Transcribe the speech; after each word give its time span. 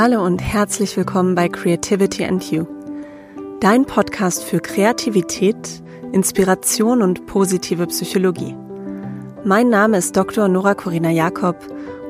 Hallo 0.00 0.24
und 0.24 0.38
herzlich 0.38 0.96
willkommen 0.96 1.34
bei 1.34 1.48
Creativity 1.48 2.24
and 2.24 2.52
You, 2.52 2.68
dein 3.58 3.84
Podcast 3.84 4.44
für 4.44 4.60
Kreativität, 4.60 5.82
Inspiration 6.12 7.02
und 7.02 7.26
positive 7.26 7.84
Psychologie. 7.88 8.54
Mein 9.42 9.70
Name 9.70 9.96
ist 9.96 10.16
Dr. 10.16 10.46
Nora 10.46 10.76
Corina 10.76 11.10
Jakob 11.10 11.56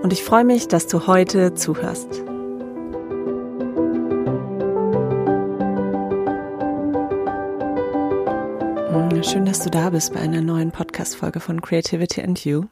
und 0.03 0.13
ich 0.13 0.23
freue 0.23 0.45
mich, 0.45 0.69
dass 0.69 0.87
du 0.87 1.07
heute 1.07 1.55
zuhörst. 1.55 2.13
Hm, 8.91 9.23
schön, 9.23 9.47
dass 9.47 9.61
du 9.61 9.71
da 9.71 9.89
bist 9.89 10.13
bei 10.13 10.21
einer 10.21 10.43
neuen 10.43 10.73
Podcast-Folge 10.73 11.41
von 11.41 11.63
Creativity 11.63 12.21
and 12.21 12.45
You. 12.45 12.65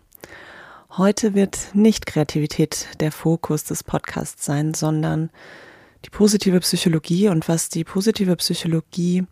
Heute 0.99 1.35
wird 1.35 1.75
nicht 1.75 2.07
Kreativität 2.07 2.87
der 3.01 3.13
Fokus 3.13 3.65
des 3.65 3.85
Podcasts 3.85 4.47
sein, 4.47 4.73
sondern 4.73 5.29
die 6.07 6.09
positive 6.09 6.59
Psychologie 6.61 7.29
und 7.29 7.49
was 7.49 7.69
die 7.69 7.85
positive 7.85 8.35
Psychologie 8.37 9.27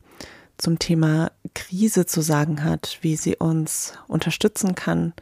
zum 0.59 0.79
Thema 0.79 1.33
Krise 1.55 2.05
zu 2.05 2.21
sagen 2.21 2.65
hat, 2.65 2.99
wie 3.01 3.17
sie 3.17 3.37
uns 3.37 3.95
unterstützen 4.09 4.75
kann, 4.75 5.15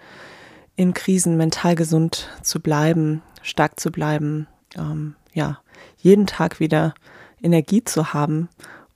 in 0.75 0.95
Krisen 0.95 1.37
mental 1.37 1.77
gesund 1.77 2.29
zu 2.43 2.59
bleiben, 2.59 3.23
stark 3.43 3.79
zu 3.79 3.93
bleiben, 3.93 4.49
ähm, 4.77 5.15
ja, 5.35 5.61
jeden 5.99 6.27
Tag 6.27 6.59
wieder 6.59 6.93
Energie 7.41 7.85
zu 7.85 8.15
haben, 8.15 8.49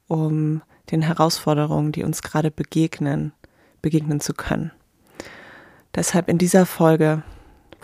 um 0.08 0.62
den 0.90 1.02
Herausforderungen, 1.02 1.92
die 1.92 2.02
uns 2.02 2.22
gerade 2.22 2.50
begegnen, 2.50 3.32
begegnen 3.82 4.18
zu 4.18 4.34
können. 4.34 4.72
Deshalb 5.94 6.28
in 6.28 6.38
dieser 6.38 6.66
Folge 6.66 7.22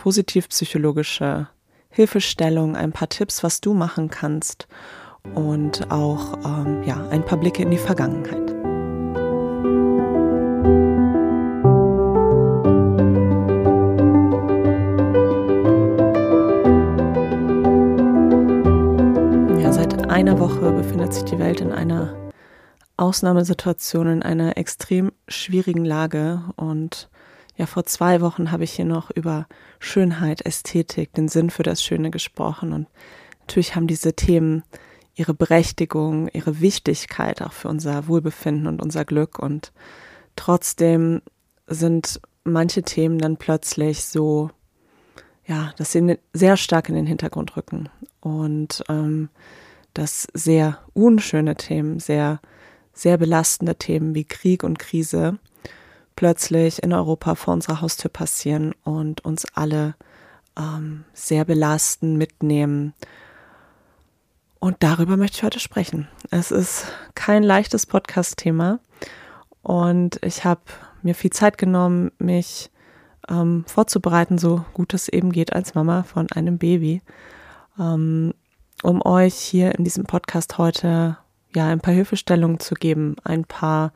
positivpsychologische 0.03 1.47
Hilfestellung, 1.87 2.75
ein 2.75 2.91
paar 2.91 3.07
Tipps, 3.07 3.41
was 3.41 3.61
du 3.61 3.73
machen 3.73 4.09
kannst 4.09 4.67
und 5.33 5.89
auch 5.91 6.39
ähm, 6.43 6.83
ja, 6.83 7.07
ein 7.07 7.23
paar 7.23 7.37
Blicke 7.37 7.63
in 7.63 7.71
die 7.71 7.77
Vergangenheit. 7.77 8.49
Ja, 19.63 19.71
seit 19.71 20.09
einer 20.09 20.37
Woche 20.37 20.73
befindet 20.73 21.13
sich 21.13 21.23
die 21.23 21.39
Welt 21.39 21.61
in 21.61 21.71
einer 21.71 22.13
Ausnahmesituation, 22.97 24.07
in 24.07 24.21
einer 24.21 24.57
extrem 24.57 25.13
schwierigen 25.29 25.85
Lage 25.85 26.41
und 26.57 27.09
ja, 27.55 27.65
vor 27.67 27.85
zwei 27.85 28.21
Wochen 28.21 28.51
habe 28.51 28.63
ich 28.63 28.73
hier 28.73 28.85
noch 28.85 29.11
über 29.11 29.47
Schönheit, 29.79 30.45
Ästhetik, 30.45 31.13
den 31.13 31.27
Sinn 31.27 31.49
für 31.49 31.63
das 31.63 31.83
Schöne 31.83 32.09
gesprochen. 32.09 32.73
Und 32.73 32.87
natürlich 33.41 33.75
haben 33.75 33.87
diese 33.87 34.13
Themen 34.13 34.63
ihre 35.15 35.35
Berechtigung, 35.35 36.27
ihre 36.29 36.61
Wichtigkeit 36.61 37.41
auch 37.41 37.53
für 37.53 37.67
unser 37.67 38.07
Wohlbefinden 38.07 38.65
und 38.65 38.81
unser 38.81 39.05
Glück. 39.05 39.37
Und 39.37 39.71
trotzdem 40.35 41.21
sind 41.67 42.19
manche 42.43 42.81
Themen 42.81 43.19
dann 43.19 43.37
plötzlich 43.37 44.05
so, 44.05 44.49
ja, 45.45 45.73
dass 45.77 45.91
sie 45.91 46.17
sehr 46.33 46.57
stark 46.57 46.89
in 46.89 46.95
den 46.95 47.05
Hintergrund 47.05 47.55
rücken. 47.55 47.89
Und 48.19 48.83
ähm, 48.89 49.29
dass 49.93 50.27
sehr 50.33 50.79
unschöne 50.93 51.55
Themen, 51.55 51.99
sehr, 51.99 52.39
sehr 52.93 53.19
belastende 53.19 53.75
Themen 53.75 54.15
wie 54.15 54.23
Krieg 54.23 54.63
und 54.63 54.79
Krise 54.79 55.37
plötzlich 56.15 56.83
in 56.83 56.93
Europa 56.93 57.35
vor 57.35 57.53
unserer 57.53 57.81
Haustür 57.81 58.09
passieren 58.11 58.73
und 58.83 59.23
uns 59.25 59.45
alle 59.53 59.95
ähm, 60.57 61.05
sehr 61.13 61.45
belasten, 61.45 62.17
mitnehmen. 62.17 62.93
Und 64.59 64.77
darüber 64.79 65.17
möchte 65.17 65.37
ich 65.37 65.43
heute 65.43 65.59
sprechen. 65.59 66.07
Es 66.31 66.51
ist 66.51 66.85
kein 67.15 67.43
leichtes 67.43 67.85
Podcast-Thema 67.85 68.79
und 69.61 70.19
ich 70.23 70.45
habe 70.45 70.61
mir 71.01 71.15
viel 71.15 71.31
Zeit 71.31 71.57
genommen, 71.57 72.11
mich 72.17 72.69
ähm, 73.29 73.65
vorzubereiten, 73.67 74.37
so 74.37 74.65
gut 74.73 74.93
es 74.93 75.09
eben 75.09 75.31
geht 75.31 75.53
als 75.53 75.75
Mama 75.75 76.03
von 76.03 76.31
einem 76.31 76.57
Baby, 76.57 77.01
ähm, 77.79 78.33
um 78.83 79.05
euch 79.05 79.35
hier 79.35 79.75
in 79.75 79.83
diesem 79.83 80.05
Podcast 80.05 80.57
heute 80.57 81.17
ja 81.55 81.67
ein 81.67 81.79
paar 81.79 81.93
Hilfestellungen 81.93 82.59
zu 82.59 82.75
geben, 82.75 83.15
ein 83.23 83.45
paar 83.45 83.91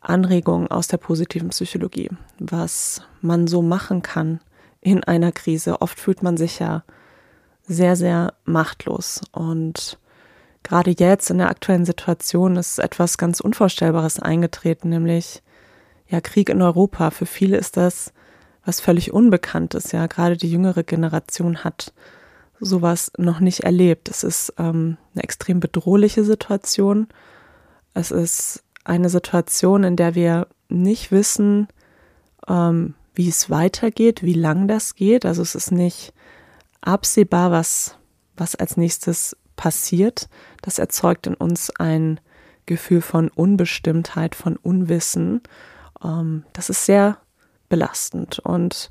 Anregungen 0.00 0.68
aus 0.68 0.88
der 0.88 0.98
positiven 0.98 1.48
Psychologie, 1.50 2.10
was 2.38 3.02
man 3.20 3.46
so 3.46 3.62
machen 3.62 4.02
kann 4.02 4.40
in 4.80 5.02
einer 5.04 5.32
Krise. 5.32 5.80
Oft 5.80 5.98
fühlt 5.98 6.22
man 6.22 6.36
sich 6.36 6.58
ja 6.58 6.84
sehr, 7.66 7.96
sehr 7.96 8.34
machtlos. 8.44 9.20
Und 9.32 9.98
gerade 10.62 10.94
jetzt 10.96 11.30
in 11.30 11.38
der 11.38 11.50
aktuellen 11.50 11.84
Situation 11.84 12.56
ist 12.56 12.78
etwas 12.78 13.18
ganz 13.18 13.40
Unvorstellbares 13.40 14.20
eingetreten, 14.20 14.88
nämlich 14.88 15.42
ja 16.08 16.20
Krieg 16.20 16.48
in 16.48 16.62
Europa. 16.62 17.10
Für 17.10 17.26
viele 17.26 17.56
ist 17.56 17.76
das 17.76 18.12
was 18.64 18.80
völlig 18.80 19.12
Unbekanntes. 19.12 19.92
Ja, 19.92 20.06
gerade 20.06 20.36
die 20.36 20.50
jüngere 20.50 20.82
Generation 20.82 21.64
hat 21.64 21.92
sowas 22.60 23.10
noch 23.16 23.40
nicht 23.40 23.60
erlebt. 23.60 24.08
Es 24.10 24.24
ist 24.24 24.52
ähm, 24.58 24.98
eine 25.14 25.24
extrem 25.24 25.58
bedrohliche 25.58 26.22
Situation. 26.22 27.08
Es 27.94 28.10
ist 28.10 28.62
eine 28.88 29.08
Situation, 29.10 29.84
in 29.84 29.96
der 29.96 30.14
wir 30.14 30.48
nicht 30.68 31.12
wissen, 31.12 31.68
ähm, 32.48 32.94
wie 33.14 33.28
es 33.28 33.50
weitergeht, 33.50 34.22
wie 34.22 34.34
lang 34.34 34.68
das 34.68 34.94
geht. 34.94 35.26
Also 35.26 35.42
es 35.42 35.54
ist 35.54 35.72
nicht 35.72 36.12
absehbar, 36.80 37.50
was, 37.50 37.96
was 38.36 38.54
als 38.54 38.76
nächstes 38.76 39.36
passiert. 39.56 40.28
Das 40.62 40.78
erzeugt 40.78 41.26
in 41.26 41.34
uns 41.34 41.70
ein 41.78 42.20
Gefühl 42.66 43.00
von 43.00 43.28
Unbestimmtheit, 43.28 44.34
von 44.34 44.56
Unwissen. 44.56 45.42
Ähm, 46.02 46.44
das 46.52 46.70
ist 46.70 46.86
sehr 46.86 47.18
belastend. 47.68 48.38
Und 48.38 48.90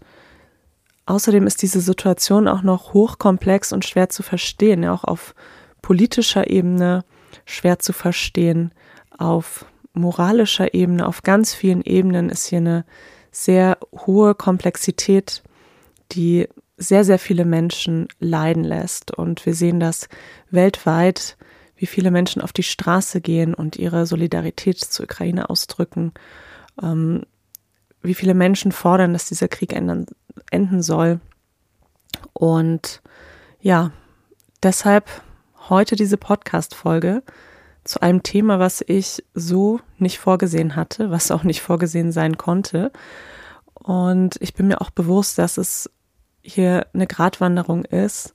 außerdem 1.05 1.47
ist 1.47 1.61
diese 1.61 1.81
Situation 1.81 2.47
auch 2.47 2.61
noch 2.61 2.93
hochkomplex 2.93 3.71
und 3.71 3.85
schwer 3.85 4.09
zu 4.09 4.23
verstehen, 4.23 4.83
ja, 4.83 4.93
auch 4.93 5.05
auf 5.05 5.33
politischer 5.81 6.49
Ebene 6.49 7.05
schwer 7.45 7.79
zu 7.79 7.93
verstehen, 7.93 8.73
auf 9.17 9.65
moralischer 9.97 10.73
Ebene, 10.73 11.07
auf 11.07 11.23
ganz 11.23 11.53
vielen 11.53 11.81
Ebenen 11.81 12.29
ist 12.29 12.47
hier 12.47 12.59
eine 12.59 12.85
sehr 13.31 13.77
hohe 14.05 14.35
Komplexität, 14.35 15.43
die 16.11 16.47
sehr, 16.77 17.03
sehr 17.03 17.19
viele 17.19 17.45
Menschen 17.45 18.07
leiden 18.19 18.63
lässt. 18.63 19.11
Und 19.11 19.45
wir 19.45 19.53
sehen 19.53 19.79
das 19.79 20.09
weltweit, 20.49 21.37
wie 21.75 21.85
viele 21.85 22.11
Menschen 22.11 22.41
auf 22.41 22.53
die 22.53 22.63
Straße 22.63 23.21
gehen 23.21 23.53
und 23.53 23.75
ihre 23.75 24.05
Solidarität 24.05 24.79
zur 24.79 25.05
Ukraine 25.05 25.49
ausdrücken, 25.49 26.13
ähm, 26.81 27.23
wie 28.01 28.13
viele 28.13 28.33
Menschen 28.33 28.71
fordern, 28.71 29.13
dass 29.13 29.27
dieser 29.27 29.47
Krieg 29.47 29.73
ändern, 29.73 30.05
enden 30.51 30.81
soll. 30.81 31.19
Und 32.33 33.01
ja, 33.59 33.91
deshalb 34.63 35.09
heute 35.69 35.95
diese 35.95 36.17
Podcast-Folge 36.17 37.23
zu 37.87 38.01
einem 38.01 38.23
Thema, 38.23 38.59
was 38.59 38.83
ich 38.85 39.23
so 39.33 39.79
nicht 39.97 40.19
vorgesehen 40.19 40.75
hatte, 40.75 41.09
was 41.09 41.31
auch 41.31 41.43
nicht 41.43 41.61
vorgesehen 41.61 42.11
sein 42.11 42.37
konnte. 42.37 42.91
Und 43.73 44.35
ich 44.41 44.53
bin 44.53 44.67
mir 44.67 44.81
auch 44.81 44.89
bewusst, 44.89 45.37
dass 45.37 45.57
es 45.57 45.89
hier 46.41 46.87
eine 46.93 47.07
Gratwanderung 47.07 47.85
ist, 47.85 48.33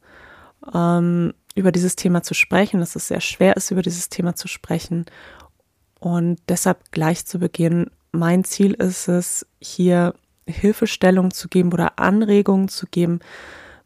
ähm, 0.75 1.35
über 1.55 1.73
dieses 1.73 1.97
Thema 1.97 2.23
zu 2.23 2.35
sprechen, 2.35 2.81
dass 2.81 2.97
es 2.97 3.09
sehr 3.09 3.21
schwer 3.21 3.57
ist, 3.57 3.71
über 3.71 3.83
dieses 3.83 4.09
Thema 4.09 4.35
zu 4.35 4.49
sprechen. 4.49 5.07
Und 5.99 6.41
deshalb 6.49 6.91
gleich 6.91 7.27
zu 7.27 7.39
Beginn, 7.39 7.91
mein 8.11 8.45
Ziel 8.45 8.75
ist 8.75 9.09
es, 9.09 9.47
hier 9.61 10.15
Hilfestellung 10.47 11.31
zu 11.31 11.49
geben 11.49 11.73
oder 11.73 11.99
Anregungen 11.99 12.69
zu 12.69 12.87
geben, 12.87 13.21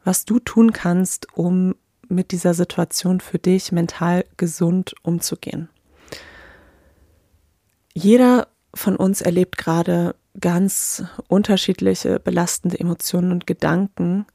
was 0.05 0.25
du 0.25 0.38
tun 0.38 0.73
kannst, 0.73 1.37
um 1.37 1.75
mit 2.08 2.32
dieser 2.32 2.55
Situation 2.55 3.20
für 3.20 3.38
dich 3.38 3.73
mental 3.73 4.25
gesund 4.37 4.94
umzugehen. 5.03 5.69
Jeder 7.94 8.49
von 8.75 8.97
uns 8.97 9.23
erlebt 9.23 9.56
gerade 9.56 10.14
ganz 10.38 11.05
unterschiedliche 11.29 12.20
belastende 12.20 12.79
Emotionen 12.79 13.32
und 13.32 13.47
Gedanken, 13.47 14.26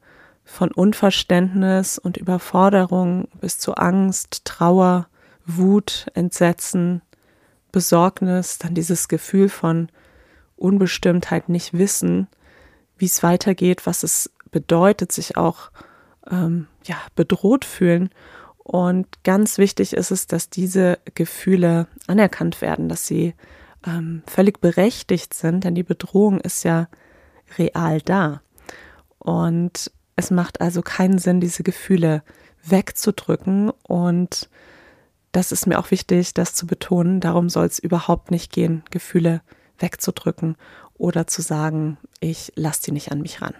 von 0.44 0.72
Unverständnis 0.72 1.98
und 1.98 2.16
Überforderung 2.16 3.28
bis 3.40 3.58
zu 3.58 3.74
Angst, 3.74 4.44
Trauer, 4.44 5.06
Wut, 5.46 6.06
Entsetzen, 6.14 7.02
Besorgnis, 7.70 8.58
dann 8.58 8.74
dieses 8.74 9.08
Gefühl 9.08 9.48
von 9.48 9.88
Unbestimmtheit, 10.56 11.48
nicht 11.48 11.72
wissen, 11.72 12.28
wie 12.96 13.06
es 13.06 13.22
weitergeht, 13.22 13.86
was 13.86 14.02
es 14.02 14.30
bedeutet, 14.50 15.10
sich 15.12 15.36
auch 15.36 15.70
ähm, 16.30 16.66
ja, 16.84 16.96
bedroht 17.14 17.64
fühlen. 17.64 18.10
Und 18.58 19.06
ganz 19.24 19.58
wichtig 19.58 19.92
ist 19.92 20.10
es, 20.10 20.26
dass 20.26 20.48
diese 20.48 20.98
Gefühle 21.14 21.88
anerkannt 22.06 22.60
werden, 22.60 22.88
dass 22.88 23.06
sie 23.06 23.34
ähm, 23.86 24.22
völlig 24.26 24.60
berechtigt 24.60 25.34
sind, 25.34 25.64
denn 25.64 25.74
die 25.74 25.82
Bedrohung 25.82 26.40
ist 26.40 26.62
ja 26.62 26.88
real 27.58 28.00
da. 28.00 28.40
Und 29.18 29.90
es 30.16 30.30
macht 30.30 30.60
also 30.60 30.82
keinen 30.82 31.18
Sinn, 31.18 31.40
diese 31.40 31.62
Gefühle 31.62 32.22
wegzudrücken. 32.64 33.70
Und 33.82 34.48
das 35.32 35.52
ist 35.52 35.66
mir 35.66 35.78
auch 35.78 35.90
wichtig, 35.90 36.34
das 36.34 36.54
zu 36.54 36.66
betonen. 36.66 37.20
Darum 37.20 37.48
soll 37.48 37.66
es 37.66 37.78
überhaupt 37.78 38.30
nicht 38.30 38.52
gehen, 38.52 38.84
Gefühle 38.90 39.42
wegzudrücken 39.78 40.56
oder 40.94 41.26
zu 41.26 41.42
sagen, 41.42 41.98
ich 42.20 42.52
lasse 42.54 42.82
die 42.84 42.92
nicht 42.92 43.10
an 43.10 43.20
mich 43.20 43.42
ran. 43.42 43.54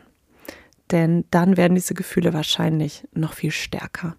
Denn 0.93 1.25
dann 1.31 1.57
werden 1.57 1.75
diese 1.75 1.95
Gefühle 1.95 2.33
wahrscheinlich 2.35 3.09
noch 3.13 3.33
viel 3.33 3.51
stärker. 3.51 4.17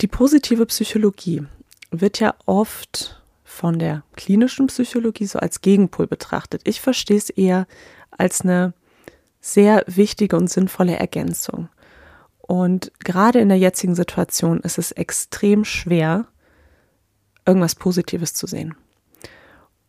Die 0.00 0.06
positive 0.06 0.66
Psychologie 0.66 1.44
wird 1.90 2.20
ja 2.20 2.34
oft 2.46 3.22
von 3.44 3.78
der 3.78 4.02
klinischen 4.16 4.66
Psychologie 4.66 5.26
so 5.26 5.38
als 5.38 5.60
Gegenpol 5.60 6.06
betrachtet. 6.06 6.62
Ich 6.64 6.80
verstehe 6.80 7.16
es 7.16 7.30
eher 7.30 7.66
als 8.10 8.42
eine 8.42 8.74
sehr 9.40 9.84
wichtige 9.86 10.36
und 10.36 10.48
sinnvolle 10.48 10.96
Ergänzung. 10.96 11.68
Und 12.40 12.92
gerade 13.00 13.40
in 13.40 13.48
der 13.48 13.58
jetzigen 13.58 13.94
Situation 13.94 14.60
ist 14.60 14.78
es 14.78 14.92
extrem 14.92 15.64
schwer, 15.64 16.26
irgendwas 17.46 17.74
Positives 17.74 18.34
zu 18.34 18.46
sehen. 18.46 18.74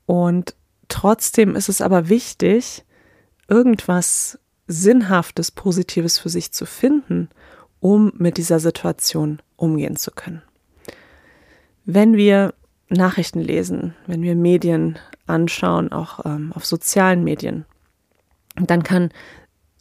Und 0.05 0.55
trotzdem 0.87 1.55
ist 1.55 1.69
es 1.69 1.81
aber 1.81 2.09
wichtig, 2.09 2.83
irgendwas 3.47 4.39
Sinnhaftes, 4.67 5.51
Positives 5.51 6.19
für 6.19 6.29
sich 6.29 6.51
zu 6.51 6.65
finden, 6.65 7.29
um 7.79 8.13
mit 8.17 8.37
dieser 8.37 8.59
Situation 8.59 9.41
umgehen 9.57 9.95
zu 9.95 10.11
können. 10.11 10.41
Wenn 11.85 12.15
wir 12.15 12.53
Nachrichten 12.89 13.41
lesen, 13.41 13.95
wenn 14.07 14.21
wir 14.21 14.35
Medien 14.35 14.99
anschauen, 15.27 15.91
auch 15.91 16.25
ähm, 16.25 16.53
auf 16.53 16.65
sozialen 16.65 17.23
Medien, 17.23 17.65
dann 18.55 18.83
kann 18.83 19.11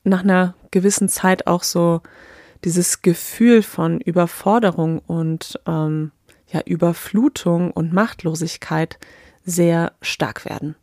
nach 0.04 0.22
einer 0.22 0.54
gewissen 0.70 1.08
Zeit 1.08 1.46
auch 1.46 1.62
so 1.62 2.00
dieses 2.64 3.02
Gefühl 3.02 3.62
von 3.62 4.00
Überforderung 4.00 5.00
und 5.00 5.60
ähm, 5.66 6.12
ja, 6.48 6.60
Überflutung 6.64 7.70
und 7.70 7.92
Machtlosigkeit 7.92 8.98
sehr 9.44 9.92
stark 10.00 10.44
werden. 10.44 10.76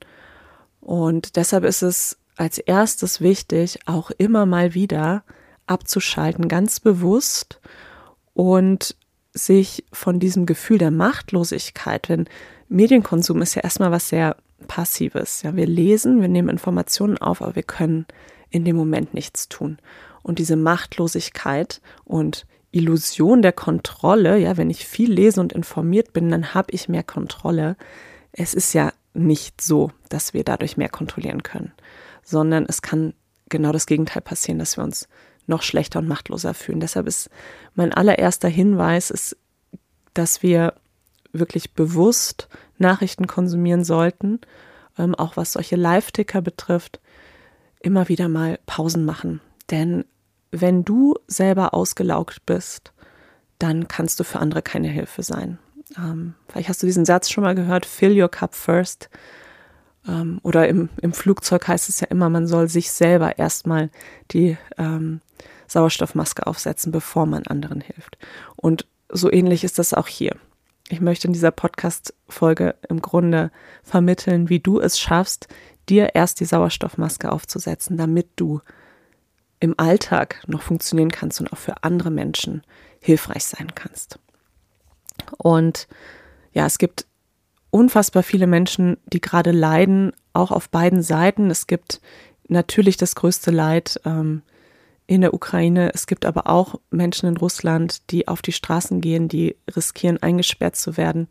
Und 0.81 1.35
deshalb 1.35 1.63
ist 1.63 1.81
es 1.81 2.18
als 2.39 2.57
erstes 2.57 3.19
wichtig, 3.19 3.79
auch 3.85 4.11
immer 4.11 4.45
mal 4.45 4.73
wieder 4.73 5.23
abzuschalten, 5.67 6.47
ganz 6.47 6.79
bewusst 6.79 7.59
und 8.33 8.95
sich 9.33 9.83
von 9.91 10.21
diesem 10.21 10.45
Gefühl 10.45 10.77
der 10.77 10.89
Machtlosigkeit, 10.89 12.07
wenn 12.07 12.29
Medienkonsum 12.69 13.41
ist 13.41 13.55
ja 13.55 13.61
erstmal 13.61 13.91
was 13.91 14.07
sehr 14.07 14.37
Passives. 14.67 15.41
Ja, 15.41 15.55
wir 15.55 15.67
lesen, 15.67 16.21
wir 16.21 16.29
nehmen 16.29 16.47
Informationen 16.47 17.17
auf, 17.17 17.41
aber 17.41 17.55
wir 17.55 17.63
können 17.63 18.05
in 18.49 18.63
dem 18.63 18.77
Moment 18.77 19.13
nichts 19.13 19.49
tun. 19.49 19.77
Und 20.23 20.39
diese 20.39 20.55
Machtlosigkeit 20.55 21.81
und 22.05 22.45
Illusion 22.71 23.41
der 23.41 23.53
Kontrolle, 23.53 24.37
ja, 24.37 24.55
wenn 24.55 24.69
ich 24.69 24.85
viel 24.85 25.11
lese 25.11 25.41
und 25.41 25.51
informiert 25.51 26.13
bin, 26.13 26.29
dann 26.29 26.53
habe 26.53 26.71
ich 26.71 26.87
mehr 26.87 27.03
Kontrolle. 27.03 27.75
Es 28.31 28.53
ist 28.53 28.73
ja 28.73 28.93
nicht 29.13 29.61
so, 29.61 29.91
dass 30.07 30.33
wir 30.33 30.43
dadurch 30.45 30.77
mehr 30.77 30.89
kontrollieren 30.89 31.43
können 31.43 31.73
sondern 32.29 32.65
es 32.67 32.81
kann 32.81 33.13
genau 33.49 33.71
das 33.71 33.85
Gegenteil 33.85 34.21
passieren, 34.21 34.59
dass 34.59 34.77
wir 34.77 34.83
uns 34.83 35.07
noch 35.47 35.63
schlechter 35.63 35.99
und 35.99 36.07
machtloser 36.07 36.53
fühlen. 36.53 36.79
Deshalb 36.79 37.07
ist 37.07 37.29
mein 37.73 37.93
allererster 37.93 38.47
Hinweis, 38.47 39.09
ist, 39.09 39.35
dass 40.13 40.43
wir 40.43 40.75
wirklich 41.31 41.73
bewusst 41.73 42.47
Nachrichten 42.77 43.27
konsumieren 43.27 43.83
sollten, 43.83 44.39
ähm, 44.97 45.15
auch 45.15 45.37
was 45.37 45.53
solche 45.53 45.75
Live-Ticker 45.75 46.41
betrifft, 46.41 46.99
immer 47.81 48.09
wieder 48.09 48.29
mal 48.29 48.59
Pausen 48.65 49.05
machen. 49.05 49.41
Denn 49.71 50.05
wenn 50.51 50.83
du 50.83 51.15
selber 51.27 51.73
ausgelaugt 51.73 52.45
bist, 52.45 52.91
dann 53.59 53.87
kannst 53.87 54.19
du 54.19 54.23
für 54.23 54.39
andere 54.39 54.61
keine 54.61 54.87
Hilfe 54.87 55.23
sein. 55.23 55.59
Ähm, 55.97 56.35
vielleicht 56.47 56.69
hast 56.69 56.81
du 56.81 56.87
diesen 56.87 57.05
Satz 57.05 57.29
schon 57.29 57.43
mal 57.43 57.55
gehört, 57.55 57.85
fill 57.85 58.19
your 58.19 58.29
cup 58.29 58.55
first. 58.55 59.09
Ähm, 60.07 60.39
oder 60.43 60.67
im, 60.67 60.89
im 61.01 61.13
Flugzeug 61.13 61.67
heißt 61.67 61.89
es 61.89 61.99
ja 61.99 62.07
immer, 62.07 62.29
man 62.29 62.47
soll 62.47 62.69
sich 62.69 62.91
selber 62.91 63.37
erstmal 63.37 63.89
die 64.31 64.57
ähm, 64.77 65.21
Sauerstoffmaske 65.67 66.47
aufsetzen, 66.47 66.91
bevor 66.91 67.25
man 67.25 67.45
anderen 67.47 67.81
hilft. 67.81 68.17
Und 68.55 68.87
so 69.09 69.31
ähnlich 69.31 69.63
ist 69.63 69.79
das 69.79 69.93
auch 69.93 70.07
hier. 70.07 70.35
Ich 70.89 71.01
möchte 71.01 71.27
in 71.27 71.33
dieser 71.33 71.51
Podcast-Folge 71.51 72.75
im 72.87 73.01
Grunde 73.01 73.51
vermitteln, 73.83 74.49
wie 74.49 74.59
du 74.59 74.79
es 74.79 74.99
schaffst, 74.99 75.47
dir 75.87 76.15
erst 76.15 76.39
die 76.39 76.45
Sauerstoffmaske 76.45 77.31
aufzusetzen, 77.31 77.97
damit 77.97 78.27
du 78.35 78.61
im 79.59 79.75
Alltag 79.77 80.41
noch 80.47 80.61
funktionieren 80.61 81.11
kannst 81.11 81.39
und 81.41 81.51
auch 81.53 81.57
für 81.57 81.83
andere 81.83 82.09
Menschen 82.09 82.63
hilfreich 83.01 83.45
sein 83.45 83.75
kannst. 83.75 84.19
Und 85.37 85.87
ja, 86.53 86.65
es 86.65 86.77
gibt 86.77 87.05
unfassbar 87.71 88.23
viele 88.23 88.47
Menschen, 88.47 88.97
die 89.05 89.21
gerade 89.21 89.51
leiden, 89.51 90.13
auch 90.33 90.51
auf 90.51 90.69
beiden 90.69 91.01
Seiten. 91.01 91.51
Es 91.51 91.67
gibt 91.67 92.01
natürlich 92.47 92.97
das 92.97 93.15
größte 93.15 93.51
Leid 93.51 93.99
ähm, 94.05 94.41
in 95.07 95.21
der 95.21 95.33
Ukraine. 95.33 95.91
Es 95.93 96.07
gibt 96.07 96.25
aber 96.25 96.47
auch 96.47 96.75
Menschen 96.91 97.29
in 97.29 97.37
Russland, 97.37 98.11
die 98.11 98.27
auf 98.27 98.41
die 98.41 98.51
Straßen 98.51 99.01
gehen, 99.01 99.27
die 99.27 99.55
riskieren, 99.75 100.21
eingesperrt 100.21 100.75
zu 100.75 100.97
werden, 100.97 101.27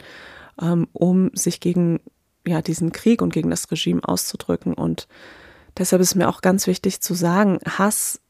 ähm, 0.60 0.88
um 0.92 1.30
sich 1.34 1.60
gegen 1.60 2.00
ja, 2.46 2.62
diesen 2.62 2.92
Krieg 2.92 3.22
und 3.22 3.32
gegen 3.32 3.50
das 3.50 3.70
Regime 3.70 4.00
auszudrücken. 4.02 4.74
Und 4.74 5.08
deshalb 5.76 6.02
ist 6.02 6.14
mir 6.14 6.28
auch 6.28 6.40
ganz 6.40 6.66
wichtig 6.66 7.00
zu 7.00 7.14
sagen, 7.14 7.58
Hass 7.66 8.20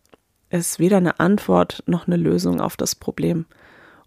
ist 0.50 0.78
weder 0.78 0.96
eine 0.96 1.20
Antwort 1.20 1.82
noch 1.86 2.06
eine 2.06 2.16
Lösung 2.16 2.60
auf 2.60 2.76
das 2.76 2.94
Problem. 2.94 3.46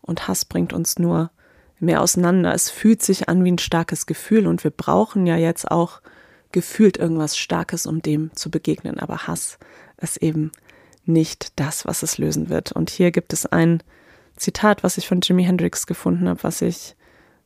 Und 0.02 0.28
Hass 0.28 0.46
bringt 0.46 0.74
uns 0.74 0.98
nur 0.98 1.32
mehr 1.82 2.02
auseinander. 2.02 2.54
Es 2.54 2.70
fühlt 2.70 3.02
sich 3.02 3.30
an 3.30 3.44
wie 3.44 3.52
ein 3.52 3.58
starkes 3.58 4.06
Gefühl 4.06 4.48
und 4.48 4.64
wir 4.64 4.72
brauchen 4.72 5.26
ja 5.26 5.36
jetzt 5.36 5.70
auch 5.70 6.02
gefühlt 6.52 6.98
irgendwas 6.98 7.38
Starkes, 7.38 7.86
um 7.86 8.02
dem 8.02 8.32
zu 8.36 8.52
begegnen. 8.52 9.00
Aber 9.00 9.28
Hass 9.28 9.58
ist 9.98 10.18
eben 10.18 10.52
nicht 11.06 11.60
das, 11.60 11.86
was 11.86 12.04
es 12.04 12.18
lösen 12.18 12.50
wird. 12.50 12.72
Und 12.72 12.90
hier 12.90 13.12
gibt 13.12 13.34
es 13.34 13.46
ein 13.46 13.82
Zitat, 14.36 14.84
was 14.84 14.98
ich 14.98 15.08
von 15.08 15.22
Jimi 15.22 15.44
Hendrix 15.44 15.88
gefunden 15.88 16.28
habe, 16.28 16.44
was 16.44 16.62
ich 16.62 16.96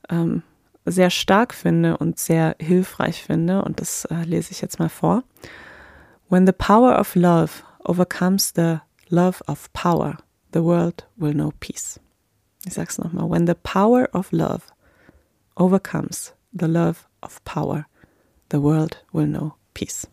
ähm, 0.10 0.44
sehr 0.86 1.10
stark 1.10 1.54
finde 1.54 1.98
und 1.98 2.20
sehr 2.20 2.56
hilfreich 2.60 3.24
finde. 3.24 3.64
Und 3.64 3.80
das 3.80 4.06
äh, 4.06 4.24
lese 4.24 4.52
ich 4.52 4.62
jetzt 4.62 4.80
mal 4.80 4.90
vor. 4.90 5.24
When 6.30 6.46
the 6.46 6.54
power 6.54 7.00
of 7.00 7.16
love 7.16 7.64
overcomes 7.84 8.54
the 8.56 8.80
love 9.10 9.44
of 9.48 9.72
power, 9.74 10.18
the 10.54 10.64
world 10.64 11.08
will 11.16 11.34
know 11.34 11.52
peace. 11.60 12.00
Ich 12.66 12.74
sag's 12.74 12.98
nochmal. 12.98 13.30
When 13.30 13.46
the 13.48 13.54
power 13.54 14.10
of 14.12 14.32
love 14.32 14.64
overcomes 15.56 16.34
the 16.52 16.66
love 16.66 17.08
of 17.22 17.44
power, 17.46 17.86
the 18.52 18.62
world 18.62 19.06
will 19.12 19.28
know 19.28 19.54
peace. 19.74 20.08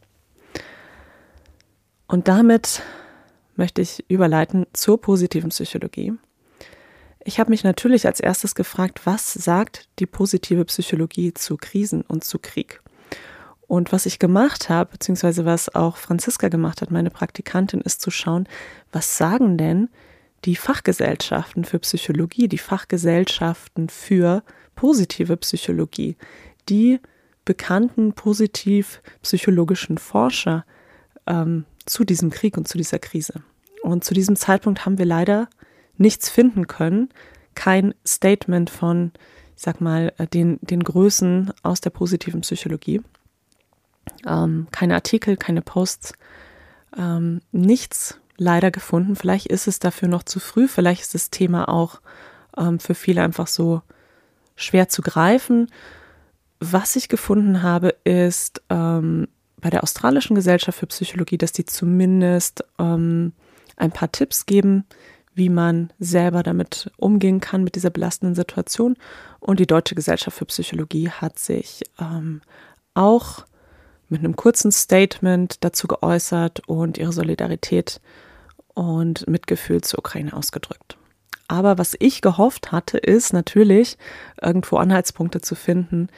Und 2.06 2.28
damit 2.28 2.82
möchte 3.56 3.80
ich 3.80 4.04
überleiten 4.08 4.66
zur 4.74 5.00
positiven 5.00 5.50
Psychologie. 5.50 6.12
Ich 7.24 7.38
habe 7.38 7.50
mich 7.50 7.64
natürlich 7.64 8.06
als 8.06 8.20
erstes 8.20 8.54
gefragt, 8.54 9.06
was 9.06 9.32
sagt 9.32 9.88
die 9.98 10.06
positive 10.06 10.64
Psychologie 10.64 11.32
zu 11.32 11.56
Krisen 11.56 12.02
und 12.02 12.24
zu 12.24 12.38
Krieg? 12.38 12.82
Und 13.66 13.92
was 13.92 14.04
ich 14.04 14.18
gemacht 14.18 14.68
habe, 14.68 14.90
beziehungsweise 14.90 15.46
was 15.46 15.74
auch 15.74 15.96
Franziska 15.96 16.48
gemacht 16.48 16.82
hat, 16.82 16.90
meine 16.90 17.10
Praktikantin, 17.10 17.80
ist 17.80 18.02
zu 18.02 18.10
schauen, 18.10 18.46
was 18.90 19.16
sagen 19.16 19.56
denn 19.56 19.84
die 19.86 20.11
Fachgesellschaften 20.56 21.64
für 21.64 21.78
Psychologie, 21.78 22.48
die 22.48 22.58
Fachgesellschaften 22.58 23.88
für 23.88 24.42
positive 24.74 25.36
Psychologie, 25.36 26.16
die 26.68 27.00
bekannten 27.44 28.12
positiv 28.12 29.02
psychologischen 29.22 29.98
Forscher 29.98 30.64
ähm, 31.26 31.64
zu 31.86 32.04
diesem 32.04 32.30
Krieg 32.30 32.56
und 32.56 32.68
zu 32.68 32.78
dieser 32.78 32.98
Krise. 32.98 33.42
Und 33.82 34.04
zu 34.04 34.14
diesem 34.14 34.36
Zeitpunkt 34.36 34.84
haben 34.84 34.98
wir 34.98 35.06
leider 35.06 35.48
nichts 35.96 36.28
finden 36.28 36.66
können, 36.66 37.08
kein 37.54 37.94
Statement 38.06 38.70
von, 38.70 39.12
ich 39.56 39.62
sag 39.62 39.80
mal, 39.80 40.12
äh, 40.18 40.26
den, 40.26 40.58
den 40.62 40.82
Größen 40.82 41.52
aus 41.62 41.80
der 41.80 41.90
positiven 41.90 42.42
Psychologie. 42.42 43.02
Ähm, 44.26 44.68
keine 44.70 44.94
Artikel, 44.94 45.36
keine 45.36 45.62
Posts, 45.62 46.14
ähm, 46.96 47.40
nichts 47.50 48.18
leider 48.42 48.70
gefunden. 48.70 49.16
Vielleicht 49.16 49.46
ist 49.46 49.66
es 49.66 49.78
dafür 49.78 50.08
noch 50.08 50.22
zu 50.22 50.40
früh, 50.40 50.68
vielleicht 50.68 51.02
ist 51.02 51.14
das 51.14 51.30
Thema 51.30 51.68
auch 51.68 52.00
ähm, 52.56 52.78
für 52.78 52.94
viele 52.94 53.22
einfach 53.22 53.46
so 53.46 53.82
schwer 54.56 54.88
zu 54.88 55.02
greifen. 55.02 55.70
Was 56.60 56.96
ich 56.96 57.08
gefunden 57.08 57.62
habe, 57.62 57.94
ist 58.04 58.62
ähm, 58.70 59.28
bei 59.60 59.70
der 59.70 59.82
Australischen 59.82 60.34
Gesellschaft 60.34 60.78
für 60.78 60.86
Psychologie, 60.86 61.38
dass 61.38 61.52
die 61.52 61.64
zumindest 61.64 62.64
ähm, 62.78 63.32
ein 63.76 63.92
paar 63.92 64.12
Tipps 64.12 64.46
geben, 64.46 64.84
wie 65.34 65.48
man 65.48 65.92
selber 65.98 66.42
damit 66.42 66.90
umgehen 66.98 67.40
kann 67.40 67.64
mit 67.64 67.74
dieser 67.74 67.90
belastenden 67.90 68.34
Situation. 68.34 68.96
Und 69.40 69.60
die 69.60 69.66
Deutsche 69.66 69.94
Gesellschaft 69.94 70.36
für 70.36 70.44
Psychologie 70.44 71.10
hat 71.10 71.38
sich 71.38 71.82
ähm, 71.98 72.42
auch 72.94 73.46
mit 74.08 74.20
einem 74.20 74.36
kurzen 74.36 74.70
Statement 74.70 75.64
dazu 75.64 75.88
geäußert 75.88 76.68
und 76.68 76.98
ihre 76.98 77.12
Solidarität 77.12 78.00
und 78.74 79.28
Mitgefühl 79.28 79.80
zur 79.80 80.00
Ukraine 80.00 80.32
ausgedrückt. 80.32 80.96
Aber 81.48 81.76
was 81.78 81.96
ich 81.98 82.22
gehofft 82.22 82.72
hatte, 82.72 82.98
ist 82.98 83.32
natürlich 83.32 83.98
irgendwo 84.40 84.76
Anhaltspunkte 84.76 85.40
zu 85.40 85.54
finden, 85.54 86.08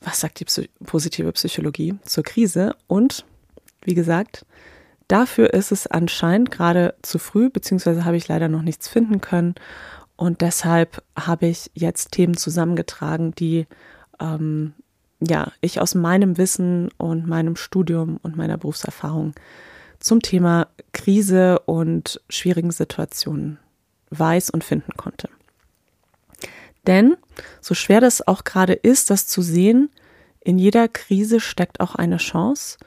was 0.00 0.20
sagt 0.20 0.40
die 0.40 0.68
positive 0.84 1.32
Psychologie 1.32 1.94
zur 2.04 2.24
Krise. 2.24 2.74
Und 2.86 3.24
wie 3.84 3.94
gesagt, 3.94 4.46
dafür 5.08 5.52
ist 5.52 5.72
es 5.72 5.86
anscheinend 5.86 6.50
gerade 6.50 6.94
zu 7.02 7.18
früh, 7.18 7.50
beziehungsweise 7.50 8.04
habe 8.04 8.16
ich 8.16 8.28
leider 8.28 8.48
noch 8.48 8.62
nichts 8.62 8.88
finden 8.88 9.20
können. 9.20 9.54
Und 10.16 10.40
deshalb 10.40 11.02
habe 11.16 11.46
ich 11.46 11.70
jetzt 11.74 12.12
Themen 12.12 12.36
zusammengetragen, 12.36 13.34
die 13.34 13.66
ähm, 14.20 14.74
ja, 15.20 15.52
ich 15.60 15.80
aus 15.80 15.94
meinem 15.94 16.38
Wissen 16.38 16.90
und 16.96 17.26
meinem 17.26 17.56
Studium 17.56 18.18
und 18.22 18.36
meiner 18.36 18.58
Berufserfahrung 18.58 19.34
zum 20.02 20.20
Thema 20.20 20.68
Krise 20.92 21.60
und 21.60 22.20
schwierigen 22.28 22.70
Situationen 22.70 23.58
weiß 24.10 24.50
und 24.50 24.64
finden 24.64 24.92
konnte. 24.96 25.28
Denn, 26.86 27.16
so 27.60 27.74
schwer 27.74 28.00
das 28.00 28.26
auch 28.26 28.44
gerade 28.44 28.72
ist, 28.72 29.10
das 29.10 29.26
zu 29.26 29.42
sehen, 29.42 29.90
in 30.40 30.58
jeder 30.58 30.88
Krise 30.88 31.38
steckt 31.38 31.80
auch 31.80 31.94
eine 31.94 32.16
Chance. 32.16 32.78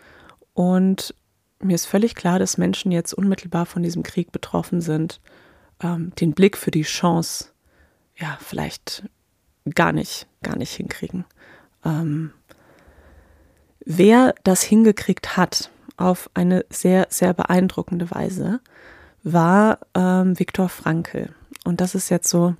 Und 0.53 1.15
mir 1.59 1.75
ist 1.75 1.85
völlig 1.85 2.15
klar, 2.15 2.37
dass 2.37 2.57
Menschen 2.57 2.91
jetzt 2.91 3.13
unmittelbar 3.13 3.65
von 3.65 3.81
diesem 3.81 4.03
Krieg 4.03 4.31
betroffen 4.31 4.81
sind, 4.81 5.21
ähm, 5.81 6.11
den 6.19 6.33
Blick 6.33 6.57
für 6.57 6.71
die 6.71 6.83
Chance, 6.83 7.49
ja, 8.17 8.37
vielleicht 8.41 9.03
gar 9.73 9.93
nicht, 9.93 10.27
gar 10.43 10.57
nicht 10.57 10.73
hinkriegen. 10.73 11.25
Ähm, 11.85 12.31
wer 13.85 14.35
das 14.43 14.61
hingekriegt 14.61 15.37
hat, 15.37 15.71
auf 15.97 16.29
eine 16.33 16.65
sehr, 16.69 17.07
sehr 17.09 17.33
beeindruckende 17.33 18.11
Weise, 18.11 18.59
war 19.23 19.79
ähm, 19.95 20.37
Viktor 20.39 20.69
Frankl. 20.69 21.29
Und 21.63 21.81
das 21.81 21.95
ist 21.95 22.09
jetzt 22.09 22.29
so 22.29 22.55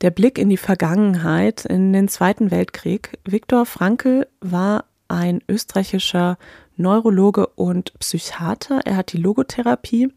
der 0.00 0.10
Blick 0.10 0.38
in 0.38 0.48
die 0.48 0.56
Vergangenheit, 0.56 1.64
in 1.64 1.92
den 1.92 2.08
Zweiten 2.08 2.50
Weltkrieg. 2.50 3.18
Viktor 3.24 3.66
Frankl 3.66 4.26
war 4.40 4.84
ein 5.08 5.40
österreichischer 5.48 6.38
Neurologe 6.76 7.46
und 7.48 7.98
Psychiater. 7.98 8.80
Er 8.84 8.96
hat 8.96 9.12
die 9.12 9.18
Logotherapie 9.18 10.12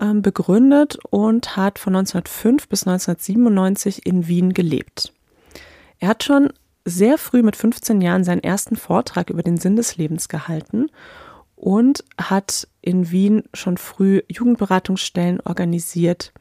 ähm, 0.00 0.22
begründet 0.22 0.98
und 1.10 1.56
hat 1.56 1.78
von 1.78 1.94
1905 1.94 2.68
bis 2.68 2.86
1997 2.86 4.06
in 4.06 4.26
Wien 4.26 4.54
gelebt. 4.54 5.12
Er 5.98 6.08
hat 6.08 6.24
schon 6.24 6.52
sehr 6.84 7.18
früh 7.18 7.42
mit 7.42 7.56
15 7.56 8.00
Jahren 8.00 8.24
seinen 8.24 8.42
ersten 8.42 8.76
Vortrag 8.76 9.30
über 9.30 9.42
den 9.42 9.56
Sinn 9.56 9.76
des 9.76 9.96
Lebens 9.96 10.28
gehalten 10.28 10.90
und 11.56 12.04
hat 12.18 12.68
in 12.80 13.10
Wien 13.10 13.44
schon 13.54 13.76
früh 13.76 14.22
Jugendberatungsstellen 14.28 15.40
organisiert 15.40 16.32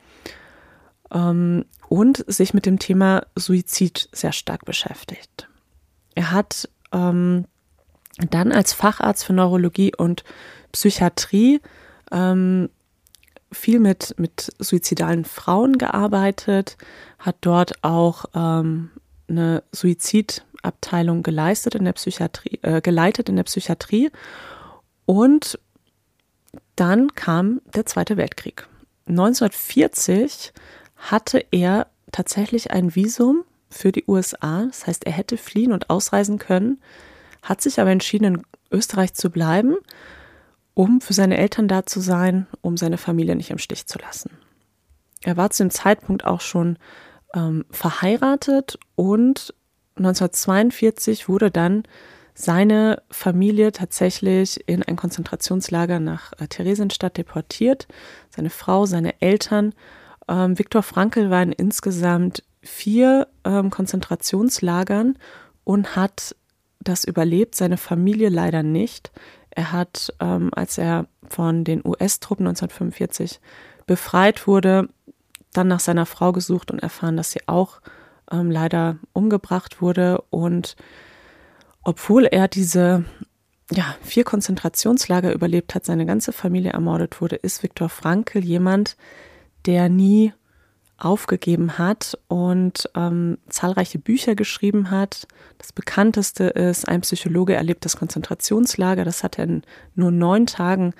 ähm, 1.12 1.66
und 1.88 2.24
sich 2.28 2.54
mit 2.54 2.66
dem 2.66 2.80
Thema 2.80 3.26
Suizid 3.36 4.10
sehr 4.12 4.32
stark 4.32 4.66
beschäftigt. 4.66 5.48
Er 6.16 6.32
hat 6.32 6.70
ähm, 6.92 7.46
dann 8.30 8.52
als 8.52 8.74
Facharzt 8.74 9.26
für 9.26 9.34
Neurologie 9.34 9.94
und 9.96 10.24
Psychiatrie 10.72 11.62
ähm, 12.12 12.70
viel 13.52 13.80
mit, 13.80 14.16
mit 14.18 14.52
suizidalen 14.60 15.26
Frauen 15.26 15.78
gearbeitet, 15.78 16.78
hat 17.20 17.38
dort 17.42 17.84
auch 17.84 18.26
ähm, 18.36 18.92
eine 19.30 19.64
Suizidabteilung 19.72 21.24
geleistet 21.24 21.76
in 21.76 21.86
der 21.86 21.94
Psychiatrie, 21.94 22.60
äh, 22.62 22.82
geleitet 22.82 23.30
in 23.30 23.36
der 23.36 23.44
Psychiatrie. 23.44 24.12
Und 25.06 25.60
dann 26.76 27.14
kam 27.16 27.62
der 27.74 27.86
Zweite 27.86 28.18
Weltkrieg. 28.18 28.68
1940 29.08 30.54
hatte 30.96 31.46
er 31.52 31.88
tatsächlich 32.12 32.72
ein 32.72 32.96
Visum 32.96 33.44
für 33.70 33.92
die 33.92 34.06
USA. 34.08 34.66
Das 34.66 34.88
heißt, 34.88 35.06
er 35.06 35.12
hätte 35.12 35.38
fliehen 35.38 35.74
und 35.74 35.90
ausreisen 35.90 36.40
können, 36.40 36.82
hat 37.42 37.62
sich 37.62 37.80
aber 37.80 37.92
entschieden, 37.92 38.36
in 38.36 38.44
Österreich 38.72 39.14
zu 39.14 39.30
bleiben, 39.30 39.76
um 40.74 41.02
für 41.02 41.14
seine 41.14 41.38
Eltern 41.38 41.68
da 41.68 41.86
zu 41.86 42.00
sein, 42.00 42.48
um 42.62 42.78
seine 42.78 42.98
Familie 42.98 43.36
nicht 43.36 43.52
im 43.52 43.58
Stich 43.58 43.86
zu 43.88 44.00
lassen. 44.00 44.32
Er 45.22 45.38
war 45.38 45.50
zu 45.50 45.64
dem 45.64 45.72
Zeitpunkt 45.72 46.26
auch 46.26 46.42
schon 46.42 46.78
ähm, 47.34 47.66
verheiratet 47.72 48.80
und 48.96 49.54
1942 49.96 51.30
wurde 51.30 51.52
dann 51.52 51.84
seine 52.34 53.02
Familie 53.12 53.72
tatsächlich 53.72 54.68
in 54.68 54.84
ein 54.84 54.96
Konzentrationslager 54.96 56.00
nach 56.00 56.34
äh, 56.40 56.48
Theresienstadt 56.48 57.18
deportiert. 57.18 57.88
Seine 58.30 58.50
Frau, 58.50 58.86
seine 58.86 59.22
Eltern. 59.22 59.74
Ähm, 60.28 60.58
Viktor 60.58 60.84
Frankl 60.84 61.30
war 61.30 61.44
in 61.44 61.52
insgesamt 61.52 62.44
vier 62.62 63.28
ähm, 63.44 63.70
Konzentrationslagern 63.70 65.18
und 65.64 65.96
hat 65.96 66.36
das 66.80 67.04
überlebt, 67.04 67.56
seine 67.56 67.78
Familie 67.78 68.30
leider 68.30 68.64
nicht. 68.64 69.12
Er 69.52 69.72
hat, 69.72 70.14
ähm, 70.20 70.50
als 70.54 70.78
er 70.78 71.08
von 71.30 71.64
den 71.64 71.86
US-Truppen 71.86 72.48
1945 72.48 73.40
befreit 73.86 74.48
wurde, 74.48 74.90
dann 75.54 75.68
nach 75.68 75.80
seiner 75.80 76.06
Frau 76.06 76.32
gesucht 76.32 76.72
und 76.72 76.80
erfahren, 76.80 77.16
dass 77.16 77.32
sie 77.32 77.42
auch 77.48 77.80
ähm, 78.32 78.50
leider 78.50 78.98
umgebracht 79.14 79.82
wurde. 79.82 80.24
Und 80.30 80.76
obwohl 81.84 82.26
er 82.26 82.48
diese 82.48 83.06
ja, 83.72 83.96
vier 84.02 84.24
Konzentrationslager 84.24 85.34
überlebt 85.34 85.76
hat, 85.76 85.86
seine 85.86 86.06
ganze 86.06 86.32
Familie 86.32 86.72
ermordet 86.72 87.22
wurde, 87.22 87.36
ist 87.38 87.64
Viktor 87.64 87.90
Frankl 87.90 88.40
jemand, 88.40 88.98
der 89.66 89.90
nie 89.90 90.34
aufgegeben 90.98 91.78
hat 91.78 92.18
und 92.28 92.90
ähm, 92.96 93.38
zahlreiche 93.50 94.00
Bücher 94.00 94.36
geschrieben 94.36 94.90
hat. 94.92 95.28
Das 95.58 95.74
bekannteste 95.74 96.46
ist 96.46 96.88
Ein 96.88 97.02
Psychologe 97.02 97.56
erlebt 97.56 97.84
das 97.84 97.98
Konzentrationslager. 97.98 99.04
Das 99.04 99.24
hat 99.24 99.38
er 99.38 99.46
in 99.46 99.64
nur 99.96 100.12
neun 100.12 100.46
Tagen 100.46 100.94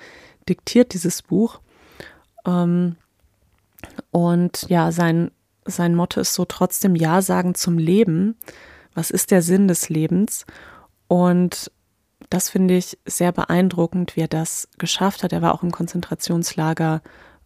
diktiert, 0.48 0.92
dieses 0.92 1.22
Buch. 1.22 1.60
Ähm, 2.46 2.96
und 4.10 4.68
ja, 4.68 4.92
sein, 4.92 5.30
sein 5.64 5.94
Motto 5.94 6.20
ist 6.20 6.34
so 6.34 6.44
trotzdem 6.44 6.96
Ja 6.96 7.22
sagen 7.22 7.54
zum 7.54 7.78
Leben. 7.78 8.36
Was 8.94 9.10
ist 9.10 9.30
der 9.30 9.42
Sinn 9.42 9.68
des 9.68 9.88
Lebens? 9.88 10.44
Und 11.08 11.70
das 12.30 12.50
finde 12.50 12.76
ich 12.76 12.98
sehr 13.04 13.32
beeindruckend, 13.32 14.16
wie 14.16 14.22
er 14.22 14.28
das 14.28 14.68
geschafft 14.78 15.22
hat. 15.22 15.32
Er 15.32 15.42
war 15.42 15.54
auch 15.54 15.62
im 15.62 15.70
Konzentrationslager 15.70 17.02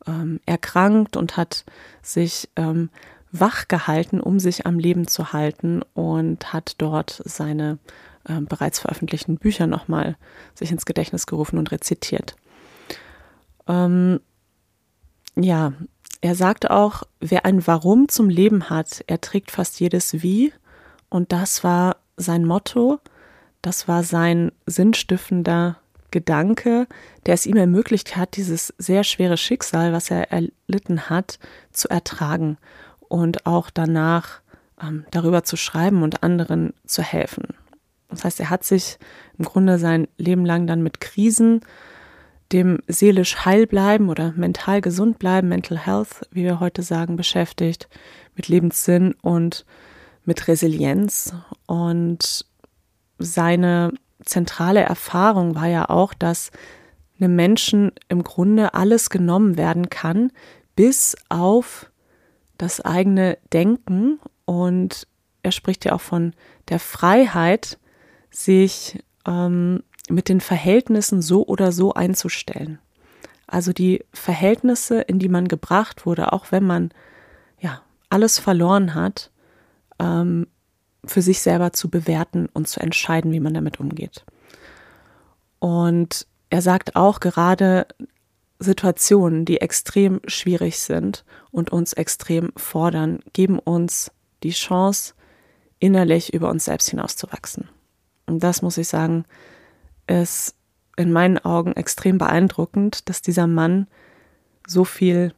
ähm, 0.06 0.40
erkrankt 0.46 1.16
und 1.16 1.36
hat 1.36 1.64
sich 2.02 2.48
ähm, 2.56 2.90
wach 3.32 3.68
gehalten, 3.68 4.20
um 4.20 4.38
sich 4.38 4.66
am 4.66 4.78
Leben 4.78 5.06
zu 5.06 5.32
halten 5.32 5.82
und 5.94 6.52
hat 6.52 6.76
dort 6.78 7.20
seine 7.24 7.78
äh, 8.24 8.40
bereits 8.40 8.78
veröffentlichten 8.78 9.36
Bücher 9.36 9.66
nochmal 9.66 10.16
sich 10.54 10.70
ins 10.70 10.86
Gedächtnis 10.86 11.26
gerufen 11.26 11.58
und 11.58 11.72
rezitiert. 11.72 12.36
Ähm, 13.66 14.20
ja, 15.36 15.72
er 16.20 16.34
sagte 16.34 16.70
auch, 16.70 17.04
wer 17.20 17.44
ein 17.44 17.66
Warum 17.66 18.08
zum 18.08 18.28
Leben 18.28 18.70
hat, 18.70 19.04
er 19.06 19.20
trägt 19.20 19.50
fast 19.50 19.78
jedes 19.78 20.22
Wie. 20.22 20.52
Und 21.08 21.32
das 21.32 21.62
war 21.62 21.96
sein 22.16 22.44
Motto, 22.44 22.98
das 23.62 23.88
war 23.88 24.02
sein 24.02 24.52
sinnstiftender 24.66 25.78
Gedanke, 26.10 26.86
der 27.26 27.34
es 27.34 27.46
ihm 27.46 27.56
ermöglicht 27.56 28.16
hat, 28.16 28.36
dieses 28.36 28.72
sehr 28.78 29.04
schwere 29.04 29.36
Schicksal, 29.36 29.92
was 29.92 30.10
er 30.10 30.32
erlitten 30.32 31.10
hat, 31.10 31.38
zu 31.72 31.88
ertragen 31.88 32.56
und 33.08 33.46
auch 33.46 33.70
danach 33.70 34.40
ähm, 34.82 35.04
darüber 35.10 35.44
zu 35.44 35.56
schreiben 35.56 36.02
und 36.02 36.22
anderen 36.22 36.72
zu 36.86 37.02
helfen. 37.02 37.48
Das 38.08 38.24
heißt, 38.24 38.40
er 38.40 38.48
hat 38.48 38.64
sich 38.64 38.98
im 39.36 39.44
Grunde 39.44 39.78
sein 39.78 40.08
Leben 40.16 40.46
lang 40.46 40.66
dann 40.66 40.82
mit 40.82 41.00
Krisen 41.00 41.60
dem 42.52 42.78
seelisch 42.88 43.44
heil 43.44 43.66
bleiben 43.66 44.08
oder 44.08 44.32
mental 44.36 44.80
gesund 44.80 45.18
bleiben, 45.18 45.48
Mental 45.48 45.78
Health, 45.78 46.26
wie 46.30 46.44
wir 46.44 46.60
heute 46.60 46.82
sagen, 46.82 47.16
beschäftigt, 47.16 47.88
mit 48.36 48.48
Lebenssinn 48.48 49.14
und 49.20 49.66
mit 50.24 50.48
Resilienz. 50.48 51.34
Und 51.66 52.46
seine 53.18 53.92
zentrale 54.25 54.80
Erfahrung 54.80 55.54
war 55.54 55.66
ja 55.66 55.88
auch, 55.88 56.14
dass 56.14 56.50
einem 57.20 57.37
Menschen 57.37 57.92
im 58.08 58.22
Grunde 58.22 58.75
alles 58.75 59.10
genommen 59.10 59.56
werden 59.56 59.90
kann, 59.90 60.32
bis 60.76 61.16
auf 61.28 61.90
das 62.56 62.80
eigene 62.80 63.38
Denken. 63.52 64.20
Und 64.44 65.06
er 65.42 65.52
spricht 65.52 65.84
ja 65.84 65.92
auch 65.92 66.00
von 66.00 66.34
der 66.68 66.78
Freiheit, 66.78 67.78
sich 68.30 69.02
ähm, 69.26 69.82
mit 70.08 70.28
den 70.28 70.40
Verhältnissen 70.40 71.22
so 71.22 71.46
oder 71.46 71.72
so 71.72 71.94
einzustellen. 71.94 72.78
Also 73.46 73.72
die 73.72 74.04
Verhältnisse, 74.12 75.00
in 75.00 75.18
die 75.18 75.28
man 75.28 75.48
gebracht 75.48 76.04
wurde, 76.06 76.32
auch 76.32 76.52
wenn 76.52 76.64
man 76.64 76.90
ja 77.58 77.80
alles 78.10 78.38
verloren 78.38 78.94
hat, 78.94 79.30
ähm, 79.98 80.46
für 81.04 81.22
sich 81.22 81.40
selber 81.40 81.72
zu 81.72 81.88
bewerten 81.88 82.48
und 82.52 82.68
zu 82.68 82.80
entscheiden, 82.80 83.32
wie 83.32 83.40
man 83.40 83.54
damit 83.54 83.80
umgeht. 83.80 84.24
Und 85.58 86.26
er 86.50 86.62
sagt 86.62 86.96
auch 86.96 87.20
gerade 87.20 87.86
Situationen, 88.58 89.44
die 89.44 89.60
extrem 89.60 90.20
schwierig 90.26 90.80
sind 90.80 91.24
und 91.50 91.70
uns 91.70 91.92
extrem 91.92 92.52
fordern, 92.56 93.20
geben 93.32 93.58
uns 93.58 94.10
die 94.42 94.50
Chance, 94.50 95.14
innerlich 95.78 96.34
über 96.34 96.50
uns 96.50 96.64
selbst 96.64 96.90
hinauszuwachsen. 96.90 97.68
Und 98.26 98.42
das 98.42 98.62
muss 98.62 98.78
ich 98.78 98.88
sagen, 98.88 99.24
ist 100.06 100.54
in 100.96 101.12
meinen 101.12 101.38
Augen 101.38 101.72
extrem 101.74 102.18
beeindruckend, 102.18 103.08
dass 103.08 103.22
dieser 103.22 103.46
Mann 103.46 103.86
so 104.66 104.84
viel 104.84 105.32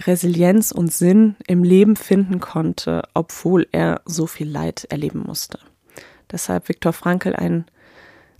Resilienz 0.00 0.72
und 0.72 0.92
Sinn 0.92 1.36
im 1.46 1.62
Leben 1.62 1.96
finden 1.96 2.40
konnte, 2.40 3.02
obwohl 3.14 3.66
er 3.72 4.00
so 4.04 4.26
viel 4.26 4.48
Leid 4.48 4.86
erleben 4.90 5.22
musste. 5.26 5.58
Deshalb 6.30 6.68
Viktor 6.68 6.92
Frankl 6.92 7.34
ein 7.34 7.64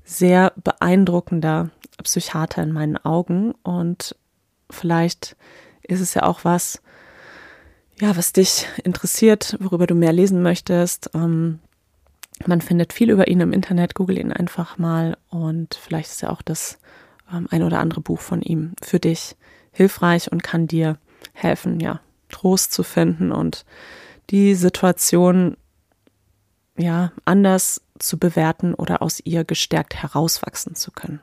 sehr 0.04 0.52
beeindruckender 0.62 1.70
Psychiater 2.02 2.62
in 2.62 2.72
meinen 2.72 2.96
Augen 2.96 3.52
und 3.62 4.16
vielleicht 4.70 5.36
ist 5.82 6.00
es 6.00 6.14
ja 6.14 6.24
auch 6.24 6.44
was, 6.44 6.82
ja, 8.00 8.16
was 8.16 8.32
dich 8.32 8.66
interessiert, 8.82 9.56
worüber 9.60 9.86
du 9.86 9.94
mehr 9.94 10.12
lesen 10.12 10.42
möchtest. 10.42 11.10
Ähm, 11.14 11.60
man 12.46 12.60
findet 12.60 12.92
viel 12.92 13.10
über 13.10 13.28
ihn 13.28 13.40
im 13.40 13.52
Internet, 13.52 13.94
google 13.94 14.18
ihn 14.18 14.32
einfach 14.32 14.76
mal 14.78 15.16
und 15.30 15.74
vielleicht 15.74 16.10
ist 16.10 16.22
ja 16.22 16.30
auch 16.30 16.42
das 16.42 16.78
ähm, 17.32 17.46
ein 17.50 17.62
oder 17.62 17.78
andere 17.78 18.00
Buch 18.00 18.20
von 18.20 18.42
ihm 18.42 18.72
für 18.82 18.98
dich 18.98 19.36
hilfreich 19.72 20.30
und 20.32 20.42
kann 20.42 20.66
dir 20.66 20.98
helfen, 21.34 21.80
ja, 21.80 22.00
Trost 22.30 22.72
zu 22.72 22.82
finden 22.82 23.30
und 23.30 23.64
die 24.30 24.54
Situation 24.54 25.56
ja 26.76 27.12
anders 27.24 27.82
zu 27.98 28.18
bewerten 28.18 28.74
oder 28.74 29.02
aus 29.02 29.20
ihr 29.22 29.44
gestärkt 29.44 29.94
herauswachsen 29.94 30.74
zu 30.74 30.90
können. 30.90 31.20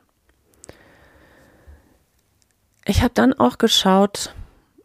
Ich 2.85 3.01
habe 3.01 3.13
dann 3.13 3.33
auch 3.33 3.57
geschaut 3.57 4.33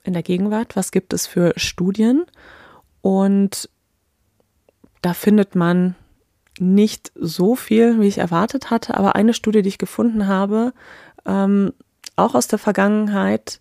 in 0.03 0.13
der 0.13 0.23
Gegenwart, 0.23 0.77
was 0.77 0.91
gibt 0.91 1.13
es 1.13 1.27
für 1.27 1.53
Studien 1.57 2.25
und 3.03 3.69
da 5.03 5.15
findet 5.15 5.55
man 5.55 5.95
nicht 6.59 7.13
so 7.15 7.55
viel, 7.55 8.01
wie 8.01 8.09
ich 8.09 8.19
erwartet 8.19 8.71
hatte, 8.71 8.97
aber 8.97 9.15
eine 9.15 9.35
Studie, 9.35 9.63
die 9.63 9.69
ich 9.69 9.79
gefunden 9.79 10.27
habe, 10.27 10.73
ähm, 11.25 11.73
auch 12.17 12.35
aus 12.35 12.49
der 12.49 12.59
Vergangenheit, 12.59 13.61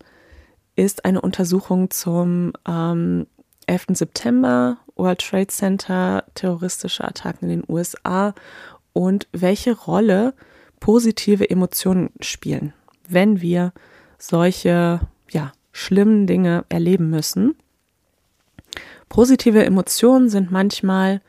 ist 0.75 1.05
eine 1.05 1.21
Untersuchung 1.21 1.89
zum 1.89 2.53
ähm, 2.67 3.27
11. 3.67 3.85
September, 3.89 4.77
World 4.95 5.19
Trade 5.19 5.47
Center, 5.47 6.23
terroristische 6.35 7.03
Attacken 7.03 7.49
in 7.49 7.61
den 7.61 7.73
USA 7.73 8.33
und 8.93 9.27
welche 9.31 9.73
Rolle 9.73 10.33
positive 10.79 11.49
Emotionen 11.49 12.11
spielen, 12.21 12.73
wenn 13.07 13.41
wir 13.41 13.73
solche 14.17 15.01
ja, 15.29 15.51
schlimmen 15.71 16.27
Dinge 16.27 16.65
erleben 16.69 17.09
müssen. 17.09 17.55
Positive 19.09 19.63
Emotionen 19.63 20.29
sind 20.29 20.51
manchmal 20.51 21.21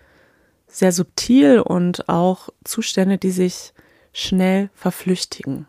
sehr 0.67 0.93
subtil 0.93 1.61
und 1.61 2.09
auch 2.09 2.49
Zustände, 2.65 3.19
die 3.19 3.31
sich 3.31 3.73
schnell 4.13 4.71
verflüchtigen. 4.75 5.67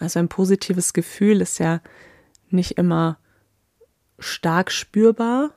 Also 0.00 0.18
ein 0.18 0.28
positives 0.28 0.92
Gefühl 0.92 1.40
ist 1.40 1.58
ja 1.58 1.80
nicht 2.52 2.72
immer 2.72 3.18
stark 4.18 4.70
spürbar, 4.70 5.50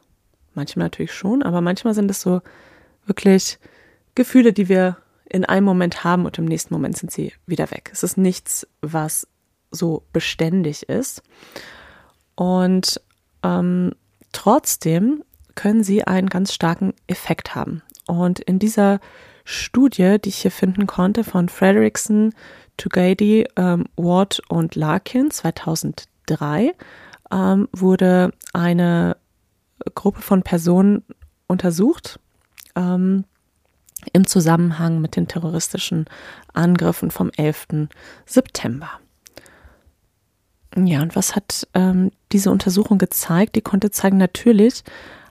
manchmal 0.53 0.85
natürlich 0.85 1.13
schon, 1.13 1.43
aber 1.43 1.61
manchmal 1.61 1.93
sind 1.93 2.09
es 2.09 2.21
so 2.21 2.41
wirklich 3.05 3.59
Gefühle, 4.15 4.53
die 4.53 4.69
wir 4.69 4.97
in 5.29 5.45
einem 5.45 5.65
Moment 5.65 6.03
haben 6.03 6.25
und 6.25 6.37
im 6.37 6.45
nächsten 6.45 6.73
Moment 6.73 6.97
sind 6.97 7.11
sie 7.11 7.33
wieder 7.45 7.71
weg. 7.71 7.89
Es 7.91 8.03
ist 8.03 8.17
nichts, 8.17 8.67
was 8.81 9.27
so 9.71 10.03
beständig 10.13 10.83
ist. 10.83 11.23
Und 12.35 13.01
ähm, 13.43 13.93
trotzdem 14.31 15.23
können 15.55 15.83
sie 15.83 16.03
einen 16.03 16.29
ganz 16.29 16.53
starken 16.53 16.93
Effekt 17.07 17.55
haben. 17.55 17.81
Und 18.07 18.39
in 18.39 18.59
dieser 18.59 18.99
Studie, 19.45 20.17
die 20.23 20.29
ich 20.29 20.37
hier 20.37 20.51
finden 20.51 20.87
konnte, 20.87 21.23
von 21.23 21.49
Frederickson, 21.49 22.33
Tugady, 22.77 23.47
ähm, 23.55 23.85
Ward 23.95 24.41
und 24.49 24.75
Larkin 24.75 25.31
2003, 25.31 26.14
ähm, 27.31 27.67
wurde 27.71 28.31
eine 28.53 29.17
Gruppe 29.93 30.21
von 30.21 30.43
Personen 30.43 31.03
untersucht 31.47 32.19
ähm, 32.75 33.25
im 34.13 34.27
Zusammenhang 34.27 35.01
mit 35.01 35.15
den 35.15 35.27
terroristischen 35.27 36.05
Angriffen 36.53 37.11
vom 37.11 37.31
11. 37.35 37.87
September. 38.25 38.89
Ja, 40.77 41.01
und 41.01 41.15
was 41.15 41.35
hat 41.35 41.67
ähm, 41.73 42.11
diese 42.31 42.51
Untersuchung 42.51 42.97
gezeigt? 42.97 43.55
Die 43.55 43.61
konnte 43.61 43.91
zeigen, 43.91 44.17
natürlich 44.17 44.83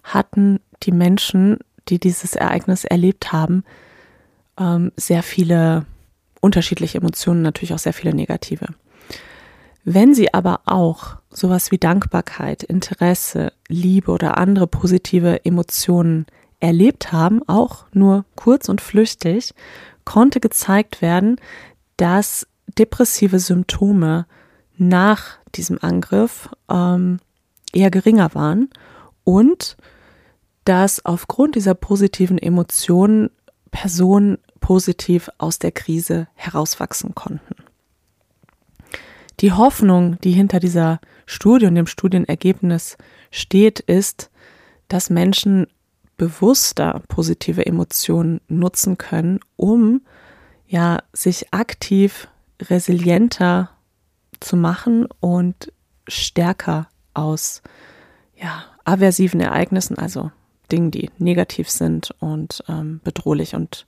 hatten 0.03 0.61
die 0.83 0.93
Menschen, 0.93 1.59
die 1.89 1.99
dieses 1.99 2.35
Ereignis 2.35 2.85
erlebt 2.85 3.33
haben, 3.33 3.63
ähm, 4.59 4.91
sehr 4.97 5.23
viele 5.23 5.85
unterschiedliche 6.41 6.99
Emotionen, 6.99 7.43
natürlich 7.43 7.75
auch 7.75 7.79
sehr 7.79 7.93
viele 7.93 8.15
negative. 8.15 8.67
Wenn 9.85 10.15
sie 10.15 10.33
aber 10.33 10.61
auch 10.65 11.17
sowas 11.31 11.71
wie 11.71 11.79
Dankbarkeit, 11.79 12.63
Interesse, 12.63 13.53
Liebe 13.69 14.11
oder 14.11 14.39
andere 14.39 14.67
positive 14.67 15.45
Emotionen 15.45 16.27
erlebt 16.59 17.13
haben, 17.13 17.47
auch 17.47 17.85
nur 17.93 18.25
kurz 18.35 18.71
und 18.71 18.81
flüchtig, 18.81 19.53
konnte 20.05 20.41
gezeigt 20.41 21.03
werden, 21.03 21.37
dass 21.99 22.47
depressive 22.79 23.39
Symptome 23.39 24.27
nach 24.77 25.39
diesem 25.55 25.79
Angriff 25.83 26.49
ähm, 26.71 27.21
eher 27.73 27.91
geringer 27.91 28.35
waren 28.35 28.71
und 29.25 29.77
dass 30.65 31.05
aufgrund 31.05 31.57
dieser 31.57 31.75
positiven 31.75 32.39
Emotionen 32.39 33.31
Personen 33.71 34.39
positiv 34.61 35.29
aus 35.37 35.59
der 35.59 35.73
Krise 35.73 36.29
herauswachsen 36.35 37.15
konnten. 37.15 37.64
Die 39.41 39.53
Hoffnung, 39.53 40.19
die 40.21 40.33
hinter 40.33 40.61
dieser 40.61 41.01
Studie 41.27 41.67
und 41.67 41.75
dem 41.75 41.87
Studienergebnis 41.87 42.97
steht, 43.31 43.81
ist, 43.81 44.31
dass 44.89 45.11
Menschen 45.11 45.67
bewusster 46.17 47.03
positive 47.09 47.67
Emotionen 47.67 48.41
nutzen 48.49 48.99
können, 48.99 49.41
um 49.57 50.03
ja 50.67 50.99
sich 51.13 51.53
aktiv 51.53 52.29
resilienter 52.61 53.71
zu 54.41 54.57
machen 54.57 55.07
und 55.21 55.73
stärker 56.07 56.89
aus 57.15 57.63
ja, 58.37 58.65
aversiven 58.85 59.41
Ereignissen, 59.41 59.99
also 59.99 60.31
Dingen, 60.71 60.91
die 60.91 61.11
negativ 61.19 61.69
sind 61.71 62.15
und 62.21 62.63
ähm, 62.69 63.01
bedrohlich 63.05 63.55
und 63.55 63.87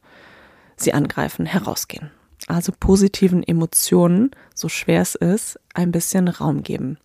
sie 0.77 0.93
angreifen, 0.93 1.47
herausgehen. 1.47 2.11
Also 2.47 2.73
positiven 2.79 3.43
Emotionen, 3.43 4.31
so 4.55 4.69
schwer 4.69 5.03
es 5.03 5.15
ist, 5.15 5.59
ein 5.75 5.91
bisschen 5.91 6.29
Raum 6.29 6.63
geben. 6.63 6.99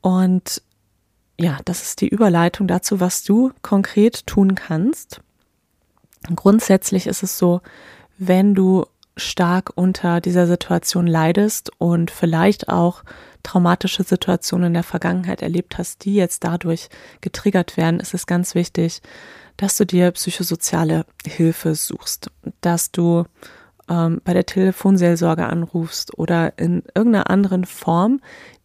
Und 0.00 0.62
ja, 1.38 1.58
das 1.64 1.82
ist 1.82 2.00
die 2.00 2.08
Überleitung 2.08 2.66
dazu, 2.66 3.00
was 3.00 3.22
du 3.22 3.52
konkret 3.62 4.26
tun 4.26 4.54
kannst. 4.54 5.20
Grundsätzlich 6.34 7.06
ist 7.06 7.22
es 7.22 7.38
so, 7.38 7.62
wenn 8.18 8.54
du 8.54 8.84
stark 9.16 9.72
unter 9.74 10.20
dieser 10.20 10.46
Situation 10.46 11.06
leidest 11.06 11.70
und 11.78 12.10
vielleicht 12.10 12.68
auch 12.68 13.02
traumatische 13.42 14.02
Situationen 14.02 14.68
in 14.68 14.74
der 14.74 14.82
Vergangenheit 14.82 15.42
erlebt 15.42 15.78
hast, 15.78 16.04
die 16.04 16.14
jetzt 16.14 16.44
dadurch 16.44 16.88
getriggert 17.20 17.76
werden, 17.76 18.00
ist 18.00 18.14
es 18.14 18.26
ganz 18.26 18.54
wichtig, 18.54 19.00
dass 19.56 19.76
du 19.76 19.84
dir 19.86 20.10
psychosoziale 20.12 21.06
Hilfe 21.26 21.74
suchst, 21.74 22.30
dass 22.60 22.90
du 22.92 23.24
ähm, 23.90 24.22
bei 24.24 24.32
der 24.32 24.46
Telefonseelsorge 24.46 25.46
anrufst 25.46 26.16
oder 26.16 26.56
in 26.58 26.82
irgendeiner 26.94 27.28
anderen 27.28 27.66
Form 27.66 28.20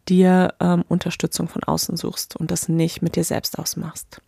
dir 0.08 0.54
ähm, 0.60 0.86
Unterstützung 0.88 1.48
von 1.50 1.64
außen 1.64 1.98
suchst 1.98 2.36
und 2.36 2.52
das 2.52 2.70
nicht 2.70 3.02
mit 3.02 3.16
dir 3.16 3.24
selbst 3.24 3.58
ausmachst. 3.58 4.22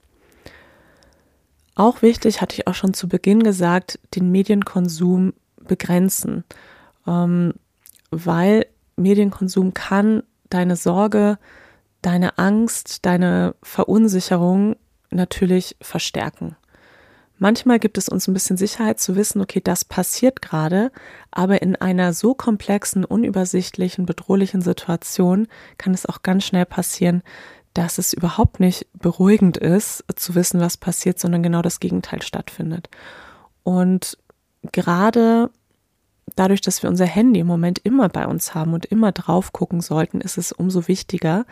Auch 1.76 2.02
wichtig, 2.02 2.42
hatte 2.42 2.56
ich 2.56 2.68
auch 2.68 2.74
schon 2.74 2.96
zu 2.96 3.08
Beginn 3.08 3.44
gesagt, 3.44 4.00
den 4.16 4.32
Medienkonsum 4.32 5.34
begrenzen, 5.68 6.44
ähm, 7.06 7.54
weil 8.10 8.66
Medienkonsum 8.96 9.76
kann 9.76 10.24
deine 10.50 10.76
Sorge, 10.76 11.38
deine 12.02 12.40
Angst, 12.40 13.06
deine 13.06 13.54
Verunsicherung 13.62 14.76
natürlich 15.12 15.76
verstärken. 15.80 16.56
Manchmal 17.40 17.78
gibt 17.80 17.98
es 17.98 18.10
uns 18.10 18.28
ein 18.28 18.34
bisschen 18.34 18.58
Sicherheit 18.58 19.00
zu 19.00 19.16
wissen, 19.16 19.42
okay, 19.42 19.62
das 19.64 19.86
passiert 19.86 20.42
gerade, 20.42 20.92
aber 21.30 21.62
in 21.62 21.76
einer 21.76 22.14
so 22.14 22.34
komplexen, 22.34 23.06
unübersichtlichen, 23.06 24.06
bedrohlichen 24.08 24.62
Situation 24.62 25.48
kann 25.78 25.94
es 25.94 26.08
auch 26.08 26.24
ganz 26.24 26.46
schnell 26.46 26.66
passieren, 26.66 27.22
dass 27.76 28.00
es 28.00 28.14
überhaupt 28.14 28.60
nicht 28.60 28.88
beruhigend 28.94 29.58
ist, 29.58 30.04
zu 30.16 30.34
wissen, 30.34 30.60
was 30.60 30.78
passiert, 30.78 31.20
sondern 31.20 31.44
genau 31.44 31.62
das 31.62 31.80
Gegenteil 31.80 32.24
stattfindet. 32.24 32.90
Und 33.62 34.18
gerade 34.72 35.52
dadurch, 36.36 36.62
dass 36.62 36.82
wir 36.82 36.90
unser 36.90 37.06
Handy 37.06 37.42
im 37.42 37.48
Moment 37.48 37.80
immer 37.80 38.10
bei 38.10 38.26
uns 38.26 38.56
haben 38.56 38.74
und 38.74 38.88
immer 38.88 39.12
drauf 39.12 39.54
gucken 39.54 39.82
sollten, 39.82 40.22
ist 40.22 40.40
es 40.40 40.52
umso 40.52 40.88
wichtiger, 40.88 41.46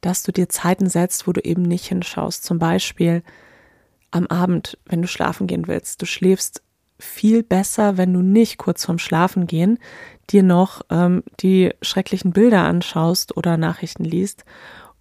dass 0.00 0.24
du 0.24 0.32
dir 0.32 0.48
Zeiten 0.48 0.88
setzt, 0.88 1.28
wo 1.28 1.32
du 1.32 1.40
eben 1.40 1.62
nicht 1.62 1.86
hinschaust. 1.86 2.44
Zum 2.44 2.58
Beispiel 2.58 3.22
am 4.10 4.26
Abend, 4.26 4.78
wenn 4.86 5.02
du 5.02 5.08
schlafen 5.08 5.46
gehen 5.46 5.68
willst. 5.68 6.02
Du 6.02 6.06
schläfst 6.06 6.62
viel 6.98 7.42
besser, 7.42 7.96
wenn 7.96 8.12
du 8.12 8.20
nicht 8.20 8.58
kurz 8.58 8.84
vorm 8.84 8.98
Schlafen 8.98 9.46
gehen 9.46 9.78
dir 10.30 10.42
noch 10.42 10.82
ähm, 10.90 11.22
die 11.40 11.72
schrecklichen 11.82 12.32
Bilder 12.32 12.64
anschaust 12.64 13.36
oder 13.36 13.56
Nachrichten 13.56 14.04
liest. 14.04 14.44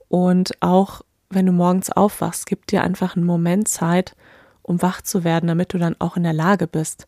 Und 0.08 0.52
auch 0.62 1.02
wenn 1.30 1.46
du 1.46 1.52
morgens 1.52 1.92
aufwachst, 1.92 2.46
gib 2.46 2.66
dir 2.68 2.84
einfach 2.84 3.16
einen 3.16 3.26
Moment 3.26 3.68
Zeit, 3.68 4.16
um 4.62 4.82
wach 4.82 5.02
zu 5.02 5.24
werden, 5.24 5.48
damit 5.48 5.74
du 5.74 5.78
dann 5.78 5.96
auch 6.00 6.18
in 6.18 6.24
der 6.24 6.34
Lage 6.34 6.68
bist, 6.68 7.06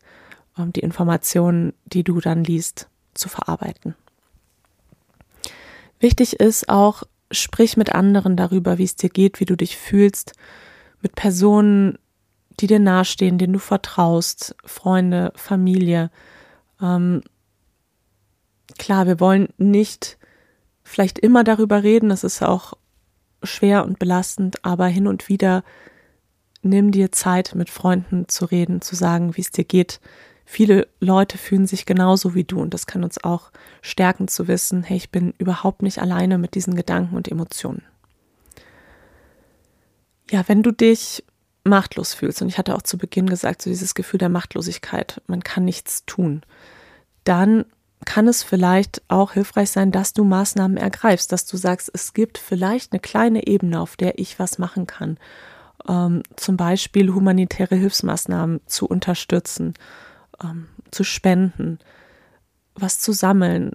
ähm, 0.58 0.72
die 0.72 0.80
Informationen, 0.80 1.74
die 1.84 2.04
du 2.04 2.20
dann 2.20 2.44
liest, 2.44 2.88
zu 3.14 3.28
verarbeiten. 3.28 3.94
Wichtig 6.00 6.40
ist 6.40 6.68
auch, 6.68 7.02
sprich 7.30 7.76
mit 7.76 7.94
anderen 7.94 8.36
darüber, 8.36 8.78
wie 8.78 8.84
es 8.84 8.96
dir 8.96 9.10
geht, 9.10 9.40
wie 9.40 9.44
du 9.44 9.56
dich 9.56 9.76
fühlst, 9.76 10.32
mit 11.02 11.14
Personen, 11.14 11.98
die 12.60 12.66
dir 12.66 12.78
nahestehen, 12.78 13.38
denen 13.38 13.52
du 13.52 13.58
vertraust, 13.58 14.54
Freunde, 14.64 15.32
Familie. 15.34 16.10
Ähm, 16.80 17.22
klar, 18.78 19.06
wir 19.06 19.20
wollen 19.20 19.48
nicht 19.58 20.18
vielleicht 20.84 21.18
immer 21.18 21.44
darüber 21.44 21.82
reden, 21.82 22.08
das 22.08 22.24
ist 22.24 22.42
auch 22.42 22.74
schwer 23.42 23.84
und 23.84 23.98
belastend, 23.98 24.64
aber 24.64 24.86
hin 24.86 25.06
und 25.06 25.28
wieder 25.28 25.64
nimm 26.62 26.92
dir 26.92 27.10
Zeit, 27.10 27.54
mit 27.54 27.70
Freunden 27.70 28.28
zu 28.28 28.44
reden, 28.44 28.80
zu 28.80 28.94
sagen, 28.94 29.36
wie 29.36 29.40
es 29.40 29.50
dir 29.50 29.64
geht. 29.64 30.00
Viele 30.44 30.86
Leute 31.00 31.38
fühlen 31.38 31.66
sich 31.66 31.86
genauso 31.86 32.34
wie 32.34 32.44
du 32.44 32.60
und 32.60 32.74
das 32.74 32.86
kann 32.86 33.04
uns 33.04 33.22
auch 33.22 33.50
stärken 33.80 34.28
zu 34.28 34.48
wissen, 34.48 34.82
hey, 34.82 34.96
ich 34.96 35.10
bin 35.10 35.34
überhaupt 35.38 35.82
nicht 35.82 36.00
alleine 36.00 36.38
mit 36.38 36.54
diesen 36.54 36.74
Gedanken 36.74 37.16
und 37.16 37.28
Emotionen. 37.28 37.82
Ja, 40.32 40.48
wenn 40.48 40.62
du 40.62 40.72
dich 40.72 41.22
machtlos 41.62 42.14
fühlst, 42.14 42.40
und 42.40 42.48
ich 42.48 42.56
hatte 42.56 42.74
auch 42.74 42.80
zu 42.80 42.96
Beginn 42.96 43.28
gesagt, 43.28 43.60
so 43.60 43.68
dieses 43.68 43.94
Gefühl 43.94 44.16
der 44.16 44.30
Machtlosigkeit, 44.30 45.20
man 45.26 45.44
kann 45.44 45.66
nichts 45.66 46.06
tun, 46.06 46.40
dann 47.24 47.66
kann 48.06 48.26
es 48.26 48.42
vielleicht 48.42 49.02
auch 49.08 49.32
hilfreich 49.32 49.70
sein, 49.70 49.92
dass 49.92 50.14
du 50.14 50.24
Maßnahmen 50.24 50.78
ergreifst, 50.78 51.32
dass 51.32 51.44
du 51.44 51.58
sagst, 51.58 51.90
es 51.92 52.14
gibt 52.14 52.38
vielleicht 52.38 52.92
eine 52.92 53.00
kleine 53.00 53.46
Ebene, 53.46 53.78
auf 53.78 53.96
der 53.96 54.18
ich 54.18 54.38
was 54.38 54.56
machen 54.56 54.86
kann. 54.86 55.18
Ähm, 55.86 56.22
zum 56.36 56.56
Beispiel 56.56 57.12
humanitäre 57.12 57.76
Hilfsmaßnahmen 57.76 58.62
zu 58.64 58.86
unterstützen, 58.86 59.74
ähm, 60.42 60.68
zu 60.90 61.04
spenden, 61.04 61.78
was 62.74 63.00
zu 63.00 63.12
sammeln, 63.12 63.72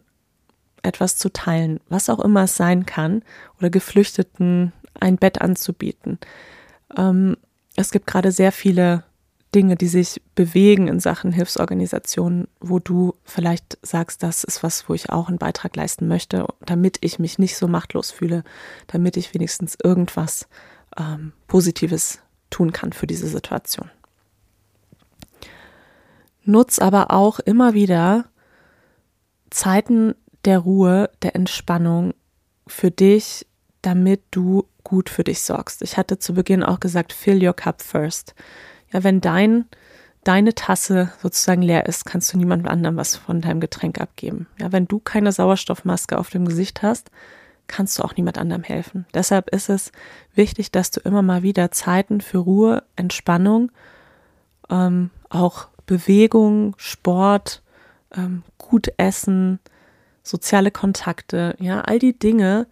etwas 0.81 1.17
zu 1.17 1.31
teilen, 1.31 1.79
was 1.87 2.09
auch 2.09 2.19
immer 2.19 2.45
es 2.45 2.55
sein 2.55 2.87
kann, 2.87 3.21
oder 3.59 3.69
Geflüchteten 3.69 4.73
ein 4.99 5.17
Bett 5.17 5.41
anzubieten. 5.41 6.19
Ähm, 6.95 7.37
es 7.75 7.91
gibt 7.91 8.07
gerade 8.07 8.31
sehr 8.31 8.51
viele 8.51 9.03
Dinge, 9.55 9.75
die 9.75 9.87
sich 9.87 10.21
bewegen 10.35 10.87
in 10.87 10.99
Sachen 10.99 11.31
Hilfsorganisationen, 11.31 12.47
wo 12.59 12.79
du 12.79 13.15
vielleicht 13.23 13.77
sagst, 13.81 14.21
das 14.23 14.43
ist 14.43 14.61
was, 14.61 14.89
wo 14.89 14.93
ich 14.93 15.09
auch 15.09 15.29
einen 15.29 15.37
Beitrag 15.37 15.75
leisten 15.75 16.07
möchte, 16.07 16.45
damit 16.65 16.97
ich 17.01 17.17
mich 17.17 17.39
nicht 17.39 17.55
so 17.55 17.67
machtlos 17.67 18.11
fühle, 18.11 18.43
damit 18.87 19.15
ich 19.15 19.33
wenigstens 19.33 19.77
irgendwas 19.81 20.47
ähm, 20.97 21.31
Positives 21.47 22.19
tun 22.49 22.71
kann 22.73 22.93
für 22.93 23.07
diese 23.07 23.27
Situation. 23.27 23.89
Nutz 26.43 26.79
aber 26.79 27.11
auch 27.11 27.39
immer 27.39 27.73
wieder 27.73 28.25
Zeiten 29.49 30.15
der 30.45 30.59
Ruhe, 30.59 31.09
der 31.21 31.35
Entspannung 31.35 32.13
für 32.67 32.91
dich, 32.91 33.45
damit 33.81 34.21
du 34.31 34.65
gut 34.83 35.09
für 35.09 35.23
dich 35.23 35.41
sorgst. 35.41 35.81
Ich 35.81 35.97
hatte 35.97 36.19
zu 36.19 36.33
Beginn 36.33 36.63
auch 36.63 36.79
gesagt, 36.79 37.13
fill 37.13 37.45
your 37.45 37.53
cup 37.53 37.81
first. 37.81 38.35
Ja, 38.91 39.03
wenn 39.03 39.21
dein, 39.21 39.65
deine 40.23 40.55
Tasse 40.55 41.11
sozusagen 41.21 41.61
leer 41.61 41.85
ist, 41.85 42.05
kannst 42.05 42.33
du 42.33 42.37
niemand 42.37 42.67
anderem 42.67 42.95
was 42.95 43.15
von 43.15 43.41
deinem 43.41 43.59
Getränk 43.59 43.99
abgeben. 43.99 44.47
Ja, 44.59 44.71
wenn 44.71 44.87
du 44.87 44.99
keine 44.99 45.31
Sauerstoffmaske 45.31 46.17
auf 46.17 46.29
dem 46.29 46.45
Gesicht 46.45 46.83
hast, 46.83 47.11
kannst 47.67 47.99
du 47.99 48.03
auch 48.03 48.15
niemand 48.15 48.37
anderem 48.37 48.63
helfen. 48.63 49.05
Deshalb 49.13 49.49
ist 49.49 49.69
es 49.69 49.91
wichtig, 50.33 50.71
dass 50.71 50.89
du 50.91 51.01
immer 51.01 51.21
mal 51.21 51.43
wieder 51.43 51.71
Zeiten 51.71 52.21
für 52.21 52.39
Ruhe, 52.39 52.83
Entspannung, 52.95 53.71
ähm, 54.69 55.11
auch 55.29 55.67
Bewegung, 55.85 56.75
Sport, 56.77 57.61
ähm, 58.15 58.43
gut 58.57 58.87
essen, 58.97 59.59
soziale 60.23 60.71
Kontakte, 60.71 61.55
ja, 61.59 61.81
all 61.81 61.99
die 61.99 62.17
Dinge, 62.17 62.67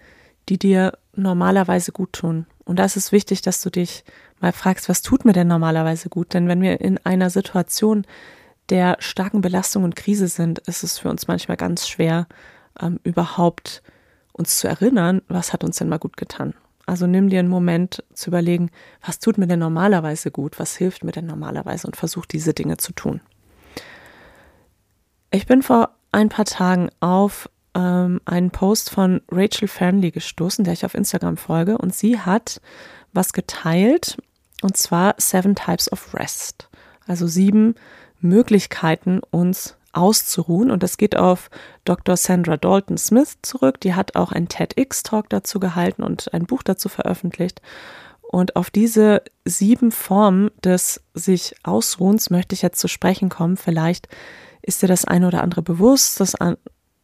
die 0.49 0.57
dir 0.57 0.97
normalerweise 1.15 1.91
gut 1.91 2.13
tun. 2.13 2.45
Und 2.63 2.79
da 2.79 2.85
ist 2.85 2.97
es 2.97 3.11
wichtig, 3.11 3.41
dass 3.41 3.61
du 3.61 3.69
dich 3.69 4.03
mal 4.39 4.51
fragst, 4.51 4.89
was 4.89 5.01
tut 5.01 5.25
mir 5.25 5.33
denn 5.33 5.47
normalerweise 5.47 6.09
gut? 6.09 6.33
Denn 6.33 6.47
wenn 6.47 6.61
wir 6.61 6.81
in 6.81 6.97
einer 7.05 7.29
Situation 7.29 8.05
der 8.69 8.97
starken 8.99 9.41
Belastung 9.41 9.83
und 9.83 9.95
Krise 9.95 10.27
sind, 10.27 10.59
ist 10.59 10.83
es 10.83 10.97
für 10.97 11.09
uns 11.09 11.27
manchmal 11.27 11.57
ganz 11.57 11.87
schwer, 11.87 12.27
ähm, 12.79 12.99
überhaupt 13.03 13.83
uns 14.33 14.57
zu 14.59 14.67
erinnern, 14.67 15.21
was 15.27 15.53
hat 15.53 15.63
uns 15.63 15.77
denn 15.77 15.89
mal 15.89 15.99
gut 15.99 16.17
getan. 16.17 16.53
Also 16.85 17.07
nimm 17.07 17.29
dir 17.29 17.39
einen 17.39 17.49
Moment 17.49 18.03
zu 18.13 18.29
überlegen, 18.29 18.69
was 19.03 19.19
tut 19.19 19.37
mir 19.37 19.47
denn 19.47 19.59
normalerweise 19.59 20.29
gut, 20.29 20.59
was 20.59 20.75
hilft 20.75 21.03
mir 21.03 21.11
denn 21.11 21.25
normalerweise 21.25 21.87
und 21.87 21.95
versuch 21.95 22.25
diese 22.25 22.53
Dinge 22.53 22.77
zu 22.77 22.93
tun. 22.93 23.21
Ich 25.31 25.47
bin 25.47 25.63
vor 25.63 25.95
ein 26.11 26.29
paar 26.29 26.45
Tagen 26.45 26.89
auf 26.99 27.49
ähm, 27.75 28.21
einen 28.25 28.51
Post 28.51 28.89
von 28.89 29.21
Rachel 29.29 29.67
Fernley 29.67 30.11
gestoßen, 30.11 30.63
der 30.63 30.73
ich 30.73 30.85
auf 30.85 30.95
Instagram 30.95 31.37
folge, 31.37 31.77
und 31.77 31.93
sie 31.93 32.19
hat 32.19 32.61
was 33.13 33.33
geteilt, 33.33 34.17
und 34.61 34.77
zwar 34.77 35.15
Seven 35.17 35.55
Types 35.55 35.91
of 35.91 36.13
Rest. 36.13 36.69
Also 37.07 37.27
sieben 37.27 37.75
Möglichkeiten, 38.19 39.21
uns 39.29 39.77
auszuruhen. 39.95 40.71
Und 40.71 40.83
das 40.83 40.97
geht 40.97 41.15
auf 41.15 41.49
Dr. 41.85 42.17
Sandra 42.17 42.57
Dalton 42.57 42.97
Smith 42.97 43.37
zurück. 43.41 43.79
Die 43.81 43.93
hat 43.93 44.15
auch 44.15 44.31
einen 44.31 44.47
TEDx-Talk 44.47 45.29
dazu 45.29 45.59
gehalten 45.59 46.03
und 46.03 46.33
ein 46.33 46.45
Buch 46.45 46.63
dazu 46.63 46.89
veröffentlicht. 46.89 47.61
Und 48.21 48.55
auf 48.55 48.69
diese 48.69 49.21
sieben 49.45 49.91
Formen 49.91 50.49
des 50.63 51.01
sich 51.13 51.55
Ausruhens 51.63 52.29
möchte 52.29 52.55
ich 52.55 52.61
jetzt 52.61 52.79
zu 52.79 52.87
sprechen 52.87 53.29
kommen. 53.29 53.55
Vielleicht 53.55 54.07
ist 54.61 54.81
dir 54.81 54.87
das 54.87 55.05
eine 55.05 55.27
oder 55.27 55.43
andere 55.43 55.61
bewusst, 55.61 56.19
das 56.19 56.35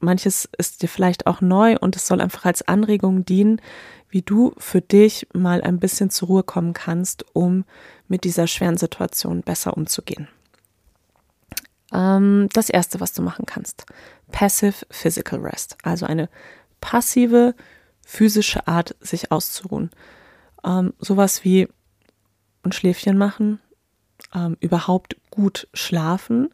manches 0.01 0.49
ist 0.57 0.81
dir 0.81 0.87
vielleicht 0.87 1.27
auch 1.27 1.41
neu 1.41 1.77
und 1.79 1.95
es 1.95 2.07
soll 2.07 2.21
einfach 2.21 2.45
als 2.45 2.67
Anregung 2.67 3.25
dienen, 3.25 3.61
wie 4.09 4.21
du 4.21 4.53
für 4.57 4.81
dich 4.81 5.27
mal 5.33 5.61
ein 5.61 5.79
bisschen 5.79 6.09
zur 6.09 6.27
Ruhe 6.27 6.43
kommen 6.43 6.73
kannst, 6.73 7.25
um 7.33 7.65
mit 8.07 8.23
dieser 8.23 8.47
schweren 8.47 8.77
Situation 8.77 9.41
besser 9.41 9.75
umzugehen. 9.77 10.27
Ähm, 11.93 12.49
das 12.53 12.69
erste, 12.69 12.99
was 12.99 13.13
du 13.13 13.21
machen 13.21 13.45
kannst, 13.45 13.85
Passive 14.31 14.85
Physical 14.89 15.39
Rest, 15.39 15.77
also 15.83 16.05
eine 16.05 16.29
passive 16.79 17.55
physische 18.05 18.67
Art, 18.67 18.95
sich 18.99 19.31
auszuruhen. 19.31 19.91
Ähm, 20.63 20.93
sowas 20.99 21.43
wie 21.43 21.67
ein 22.63 22.71
Schläfchen 22.71 23.17
machen, 23.17 23.59
ähm, 24.33 24.57
überhaupt 24.59 25.15
gut 25.29 25.67
schlafen, 25.73 26.53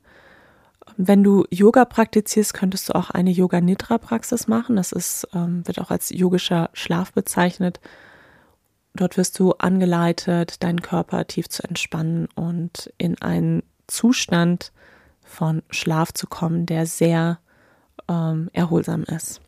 wenn 0.97 1.23
du 1.23 1.45
Yoga 1.51 1.85
praktizierst, 1.85 2.55
könntest 2.55 2.89
du 2.89 2.95
auch 2.95 3.11
eine 3.11 3.29
Yoga-Nidra-Praxis 3.29 4.47
machen. 4.47 4.75
Das 4.75 4.91
ist, 4.91 5.27
ähm, 5.33 5.65
wird 5.67 5.79
auch 5.79 5.91
als 5.91 6.09
yogischer 6.09 6.71
Schlaf 6.73 7.13
bezeichnet. 7.13 7.79
Dort 8.95 9.15
wirst 9.15 9.37
du 9.37 9.53
angeleitet, 9.53 10.63
deinen 10.63 10.81
Körper 10.81 11.27
tief 11.27 11.49
zu 11.49 11.63
entspannen 11.63 12.27
und 12.33 12.91
in 12.97 13.21
einen 13.21 13.61
Zustand 13.85 14.71
von 15.23 15.61
Schlaf 15.69 16.13
zu 16.13 16.25
kommen, 16.25 16.65
der 16.65 16.87
sehr 16.87 17.39
ähm, 18.09 18.49
erholsam 18.53 19.03
ist. 19.03 19.39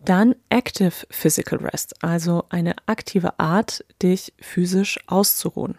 Dann 0.00 0.34
Active 0.48 1.06
Physical 1.10 1.60
Rest, 1.60 2.02
also 2.02 2.44
eine 2.48 2.74
aktive 2.86 3.38
Art, 3.38 3.84
dich 4.02 4.32
physisch 4.40 4.98
auszuruhen. 5.06 5.78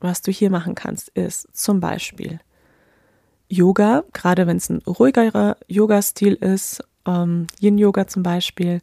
Was 0.00 0.22
du 0.22 0.32
hier 0.32 0.50
machen 0.50 0.74
kannst, 0.74 1.08
ist 1.10 1.48
zum 1.56 1.78
Beispiel 1.78 2.40
Yoga, 3.52 4.04
gerade 4.14 4.46
wenn 4.46 4.56
es 4.56 4.70
ein 4.70 4.78
ruhigerer 4.78 5.58
Yoga-Stil 5.68 6.34
ist, 6.34 6.82
ähm, 7.06 7.48
Yin-Yoga 7.60 8.06
zum 8.06 8.22
Beispiel, 8.22 8.80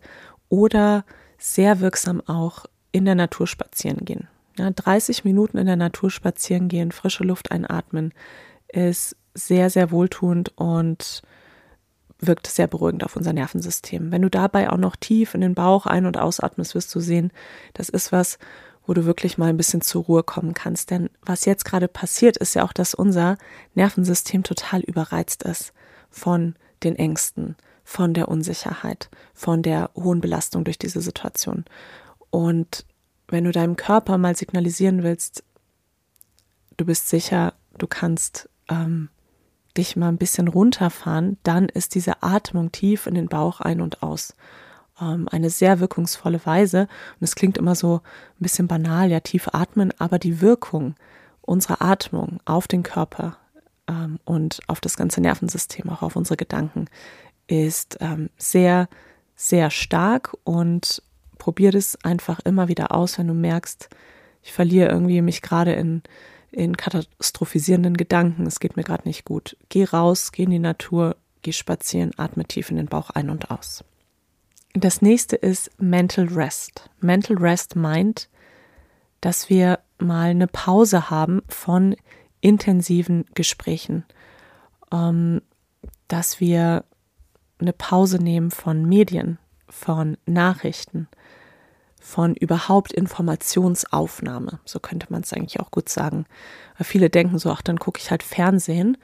oder 0.47 1.05
sehr 1.39 1.79
wirksam 1.79 2.21
auch 2.27 2.65
in 2.91 3.05
der 3.05 3.15
Natur 3.15 3.47
spazieren 3.47 4.05
gehen. 4.05 4.27
Ja, 4.59 4.69
30 4.69 5.25
Minuten 5.25 5.57
in 5.57 5.65
der 5.65 5.75
Natur 5.75 6.11
spazieren 6.11 6.67
gehen, 6.67 6.91
frische 6.91 7.23
Luft 7.23 7.51
einatmen, 7.51 8.13
ist 8.67 9.15
sehr, 9.33 9.71
sehr 9.71 9.89
wohltuend 9.89 10.55
und 10.55 11.23
wirkt 12.19 12.45
sehr 12.45 12.67
beruhigend 12.67 13.03
auf 13.03 13.15
unser 13.15 13.33
Nervensystem. 13.33 14.11
Wenn 14.11 14.21
du 14.21 14.29
dabei 14.29 14.69
auch 14.69 14.77
noch 14.77 14.95
tief 14.95 15.33
in 15.33 15.41
den 15.41 15.55
Bauch 15.55 15.87
ein- 15.87 16.05
und 16.05 16.17
ausatmest, 16.17 16.75
wirst 16.75 16.93
du 16.93 16.99
sehen, 16.99 17.31
das 17.73 17.89
ist 17.89 18.11
was, 18.11 18.37
wo 18.89 18.95
du 18.95 19.05
wirklich 19.05 19.37
mal 19.37 19.49
ein 19.49 19.57
bisschen 19.57 19.81
zur 19.81 20.05
Ruhe 20.05 20.23
kommen 20.23 20.55
kannst. 20.55 20.89
Denn 20.89 21.11
was 21.21 21.45
jetzt 21.45 21.63
gerade 21.63 21.87
passiert, 21.87 22.37
ist 22.37 22.55
ja 22.55 22.63
auch, 22.63 22.73
dass 22.73 22.95
unser 22.95 23.37
Nervensystem 23.75 24.41
total 24.41 24.81
überreizt 24.81 25.43
ist 25.43 25.73
von 26.09 26.55
den 26.81 26.95
Ängsten, 26.95 27.55
von 27.83 28.15
der 28.15 28.29
Unsicherheit, 28.29 29.11
von 29.35 29.61
der 29.61 29.91
hohen 29.95 30.21
Belastung 30.21 30.63
durch 30.63 30.79
diese 30.79 31.01
Situation. 31.01 31.65
Und 32.31 32.87
wenn 33.27 33.43
du 33.43 33.51
deinem 33.51 33.75
Körper 33.75 34.17
mal 34.17 34.35
signalisieren 34.35 35.03
willst, 35.03 35.43
du 36.77 36.83
bist 36.83 37.09
sicher, 37.09 37.53
du 37.77 37.85
kannst 37.85 38.49
ähm, 38.69 39.09
dich 39.77 39.97
mal 39.97 40.09
ein 40.09 40.17
bisschen 40.17 40.47
runterfahren, 40.47 41.37
dann 41.43 41.69
ist 41.69 41.93
diese 41.93 42.23
Atmung 42.23 42.71
tief 42.71 43.05
in 43.05 43.13
den 43.13 43.27
Bauch 43.27 43.61
ein 43.61 43.81
und 43.81 44.01
aus 44.01 44.33
eine 44.99 45.49
sehr 45.49 45.79
wirkungsvolle 45.79 46.45
Weise. 46.45 46.81
Und 46.81 47.23
es 47.23 47.35
klingt 47.35 47.57
immer 47.57 47.75
so 47.75 47.97
ein 47.97 48.43
bisschen 48.43 48.67
banal, 48.67 49.09
ja, 49.09 49.19
tief 49.19 49.49
atmen, 49.51 49.93
aber 49.97 50.19
die 50.19 50.41
Wirkung 50.41 50.95
unserer 51.41 51.81
Atmung 51.81 52.39
auf 52.45 52.67
den 52.67 52.83
Körper 52.83 53.37
ähm, 53.87 54.19
und 54.25 54.59
auf 54.67 54.79
das 54.79 54.97
ganze 54.97 55.21
Nervensystem, 55.21 55.89
auch 55.89 56.01
auf 56.01 56.15
unsere 56.15 56.37
Gedanken, 56.37 56.85
ist 57.47 57.97
ähm, 58.01 58.29
sehr, 58.37 58.87
sehr 59.35 59.71
stark 59.71 60.37
und 60.43 61.01
probier 61.37 61.71
das 61.71 61.97
einfach 62.03 62.39
immer 62.41 62.67
wieder 62.67 62.93
aus, 62.93 63.17
wenn 63.17 63.27
du 63.27 63.33
merkst, 63.33 63.89
ich 64.43 64.53
verliere 64.53 64.89
irgendwie 64.89 65.21
mich 65.21 65.41
gerade 65.41 65.73
in, 65.73 66.03
in 66.51 66.77
katastrophisierenden 66.77 67.97
Gedanken, 67.97 68.45
es 68.45 68.59
geht 68.59 68.77
mir 68.77 68.83
gerade 68.83 69.07
nicht 69.07 69.25
gut. 69.25 69.57
Geh 69.69 69.85
raus, 69.85 70.31
geh 70.31 70.43
in 70.43 70.51
die 70.51 70.59
Natur, 70.59 71.15
geh 71.41 71.51
spazieren, 71.51 72.11
atme 72.17 72.45
tief 72.45 72.69
in 72.69 72.77
den 72.77 72.87
Bauch 72.87 73.09
ein 73.09 73.29
und 73.29 73.49
aus. 73.49 73.83
Das 74.73 75.01
nächste 75.01 75.35
ist 75.35 75.71
Mental 75.79 76.25
Rest. 76.27 76.89
Mental 76.99 77.37
Rest 77.37 77.75
meint, 77.75 78.29
dass 79.21 79.49
wir 79.49 79.79
mal 79.97 80.29
eine 80.29 80.47
Pause 80.47 81.09
haben 81.09 81.41
von 81.47 81.95
intensiven 82.41 83.25
Gesprächen, 83.33 84.05
ähm, 84.91 85.41
dass 86.07 86.39
wir 86.39 86.85
eine 87.59 87.73
Pause 87.73 88.17
nehmen 88.17 88.51
von 88.51 88.85
Medien, 88.85 89.37
von 89.67 90.17
Nachrichten, 90.25 91.07
von 91.99 92.35
überhaupt 92.35 92.93
Informationsaufnahme. 92.93 94.59
So 94.65 94.79
könnte 94.79 95.07
man 95.09 95.21
es 95.21 95.33
eigentlich 95.33 95.59
auch 95.59 95.71
gut 95.71 95.89
sagen. 95.89 96.25
Weil 96.77 96.85
viele 96.85 97.09
denken 97.09 97.37
so, 97.39 97.51
ach, 97.51 97.61
dann 97.61 97.79
gucke 97.79 97.99
ich 97.99 98.11
halt 98.11 98.23
Fernsehen 98.23 98.97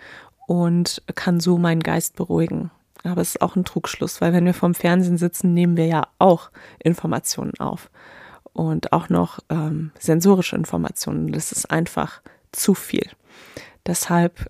und 0.47 1.04
kann 1.15 1.39
so 1.39 1.58
meinen 1.58 1.84
Geist 1.84 2.15
beruhigen. 2.15 2.71
Aber 3.06 3.22
es 3.22 3.36
ist 3.36 3.41
auch 3.41 3.56
ein 3.56 3.65
Trugschluss, 3.65 4.22
weil 4.22 4.34
wenn 4.34 4.46
wir 4.46 4.54
vorm 4.54 4.74
Fernsehen 4.74 5.18
sitzen, 5.18 5.54
nehmen 5.54 5.78
wir 5.78 5.86
ja 5.86 6.08
auch 6.20 6.50
Informationen 6.80 7.54
auf. 7.60 7.89
Und 8.54 8.94
auch 8.94 9.10
noch 9.10 9.39
ähm, 9.50 9.91
sensorische 10.00 10.56
Informationen. 10.56 11.32
Das 11.32 11.52
ist 11.52 11.70
einfach 11.70 12.22
zu 12.52 12.74
viel. 12.74 13.10
Deshalb 13.86 14.50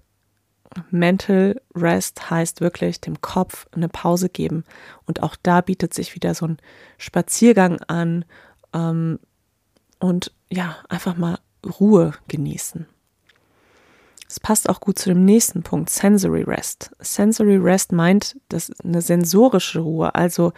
Mental 0.92 1.62
Rest 1.76 2.30
heißt 2.30 2.62
wirklich 2.62 3.02
dem 3.02 3.22
Kopf 3.22 3.68
eine 3.72 3.90
Pause 3.90 4.30
geben. 4.30 4.64
Und 5.06 5.24
auch 5.24 5.36
da 5.42 5.62
bietet 5.62 5.94
sich 5.94 6.16
wieder 6.16 6.34
so 6.34 6.48
ein 6.48 6.58
Spaziergang 6.98 7.82
an 7.88 8.26
ähm, 8.74 9.20
und 10.00 10.34
ja, 10.50 10.78
einfach 10.90 11.18
mal 11.18 11.40
Ruhe 11.80 12.14
genießen. 12.28 12.86
Es 14.28 14.40
passt 14.40 14.70
auch 14.70 14.80
gut 14.80 14.98
zu 14.98 15.10
dem 15.10 15.24
nächsten 15.24 15.64
Punkt, 15.64 15.90
Sensory 15.90 16.44
Rest. 16.44 16.92
Sensory 17.00 17.58
Rest 17.58 17.92
meint, 17.92 18.38
dass 18.50 18.72
eine 18.80 19.02
sensorische 19.02 19.80
Ruhe, 19.80 20.16
also 20.16 20.52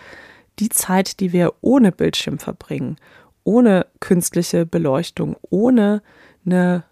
die 0.60 0.70
Zeit, 0.70 1.20
die 1.20 1.34
wir 1.34 1.54
ohne 1.62 1.92
Bildschirm 1.92 2.40
verbringen, 2.40 2.98
ohne 3.44 3.86
künstliche 4.00 4.66
Beleuchtung, 4.66 5.36
ohne 5.50 6.02
eine 6.46 6.84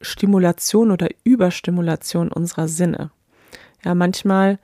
Stimulation 0.00 0.90
oder 0.90 1.08
Überstimulation 1.22 2.32
unserer 2.32 2.66
Sinne. 2.66 3.10
Ja, 3.84 3.94
manchmal 3.94 4.58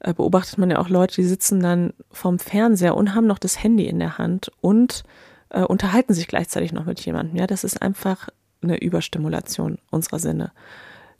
äh, 0.00 0.12
beobachtet 0.12 0.58
man 0.58 0.70
ja 0.70 0.78
auch 0.78 0.88
Leute, 0.88 1.16
die 1.16 1.24
sitzen 1.24 1.60
dann 1.60 1.94
vorm 2.10 2.38
Fernseher 2.38 2.96
und 2.96 3.14
haben 3.14 3.26
noch 3.26 3.38
das 3.38 3.62
Handy 3.62 3.86
in 3.86 3.98
der 3.98 4.18
Hand 4.18 4.50
und 4.60 5.04
äh, 5.50 5.62
unterhalten 5.62 6.12
sich 6.12 6.28
gleichzeitig 6.28 6.72
noch 6.72 6.84
mit 6.84 7.00
jemandem. 7.00 7.36
Ja, 7.36 7.46
das 7.46 7.64
ist 7.64 7.80
einfach 7.80 8.28
eine 8.62 8.78
Überstimulation 8.78 9.78
unserer 9.90 10.18
Sinne. 10.18 10.52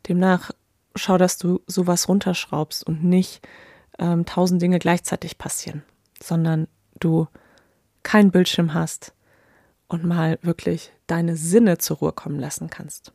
Demnach 0.08 0.50
schau, 0.94 1.18
dass 1.18 1.38
du 1.38 1.60
sowas 1.66 2.08
runterschraubst 2.08 2.86
und 2.86 3.04
nicht 3.04 3.46
ähm, 3.98 4.24
tausend 4.26 4.62
Dinge 4.62 4.78
gleichzeitig 4.78 5.38
passieren, 5.38 5.82
sondern 6.22 6.68
du 6.98 7.26
keinen 8.02 8.30
Bildschirm 8.30 8.74
hast 8.74 9.12
und 9.88 10.04
mal 10.04 10.38
wirklich 10.42 10.92
deine 11.06 11.36
Sinne 11.36 11.78
zur 11.78 11.98
Ruhe 11.98 12.12
kommen 12.12 12.38
lassen 12.38 12.70
kannst. 12.70 13.12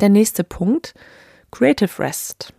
Der 0.00 0.08
nächste 0.08 0.44
Punkt, 0.44 0.94
Creative 1.50 1.98
Rest. 1.98 2.52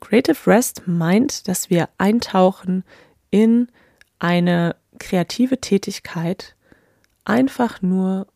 Creative 0.00 0.46
Rest 0.46 0.82
meint, 0.86 1.48
dass 1.48 1.70
wir 1.70 1.88
eintauchen 1.98 2.84
in 3.30 3.68
eine 4.18 4.76
kreative 4.98 5.60
Tätigkeit, 5.60 6.54
einfach 7.24 7.82
nur 7.82 8.26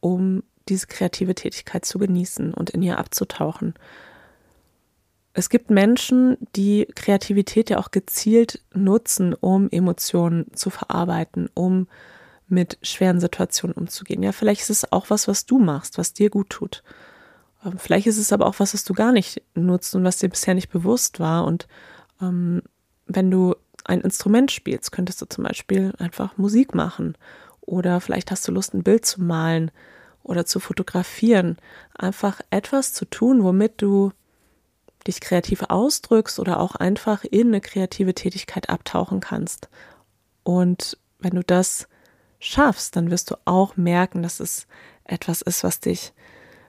um 0.00 0.42
diese 0.68 0.86
kreative 0.86 1.34
Tätigkeit 1.34 1.84
zu 1.84 1.98
genießen 1.98 2.54
und 2.54 2.70
in 2.70 2.82
ihr 2.82 2.98
abzutauchen. 2.98 3.74
Es 5.32 5.50
gibt 5.50 5.70
Menschen, 5.70 6.38
die 6.56 6.88
Kreativität 6.94 7.68
ja 7.68 7.78
auch 7.78 7.90
gezielt 7.90 8.62
nutzen, 8.72 9.34
um 9.34 9.68
Emotionen 9.70 10.46
zu 10.54 10.70
verarbeiten, 10.70 11.50
um 11.52 11.88
mit 12.48 12.78
schweren 12.82 13.20
Situationen 13.20 13.76
umzugehen. 13.76 14.22
Ja, 14.22 14.32
vielleicht 14.32 14.62
ist 14.62 14.70
es 14.70 14.92
auch 14.92 15.10
was, 15.10 15.28
was 15.28 15.46
du 15.46 15.58
machst, 15.58 15.98
was 15.98 16.12
dir 16.12 16.30
gut 16.30 16.50
tut. 16.50 16.82
Ähm, 17.64 17.78
vielleicht 17.78 18.06
ist 18.06 18.18
es 18.18 18.32
aber 18.32 18.46
auch 18.46 18.58
was, 18.58 18.72
was 18.72 18.84
du 18.84 18.94
gar 18.94 19.12
nicht 19.12 19.42
nutzt 19.54 19.94
und 19.94 20.04
was 20.04 20.18
dir 20.18 20.28
bisher 20.28 20.54
nicht 20.54 20.70
bewusst 20.70 21.20
war. 21.20 21.44
Und 21.44 21.66
ähm, 22.22 22.62
wenn 23.06 23.30
du 23.30 23.54
ein 23.84 24.00
Instrument 24.00 24.50
spielst, 24.50 24.92
könntest 24.92 25.20
du 25.20 25.26
zum 25.26 25.44
Beispiel 25.44 25.92
einfach 25.98 26.36
Musik 26.38 26.74
machen. 26.74 27.16
Oder 27.60 28.00
vielleicht 28.00 28.30
hast 28.30 28.46
du 28.48 28.52
Lust, 28.52 28.74
ein 28.74 28.82
Bild 28.82 29.04
zu 29.04 29.22
malen 29.22 29.70
oder 30.26 30.46
zu 30.46 30.60
fotografieren. 30.60 31.56
Einfach 31.94 32.40
etwas 32.50 32.92
zu 32.92 33.04
tun, 33.04 33.42
womit 33.42 33.80
du 33.82 34.12
dich 35.06 35.20
kreativ 35.20 35.62
ausdrückst 35.68 36.38
oder 36.38 36.60
auch 36.60 36.74
einfach 36.74 37.24
in 37.24 37.48
eine 37.48 37.60
kreative 37.60 38.14
Tätigkeit 38.14 38.68
abtauchen 38.68 39.20
kannst. 39.20 39.68
Und 40.42 40.98
wenn 41.18 41.34
du 41.34 41.42
das 41.42 41.88
schaffst, 42.40 42.96
dann 42.96 43.10
wirst 43.10 43.30
du 43.30 43.36
auch 43.44 43.76
merken, 43.76 44.22
dass 44.22 44.40
es 44.40 44.66
etwas 45.04 45.42
ist, 45.42 45.64
was 45.64 45.80
dich 45.80 46.12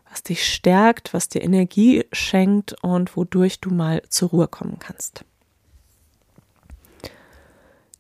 was 0.10 0.24
dich 0.24 0.46
stärkt, 0.46 1.14
was 1.14 1.30
dir 1.30 1.44
Energie 1.44 2.06
schenkt 2.12 2.76
und 2.82 3.18
wodurch 3.18 3.60
du 3.60 3.72
mal 3.72 4.02
zur 4.10 4.30
Ruhe 4.30 4.48
kommen 4.48 4.80
kannst. 4.80 5.26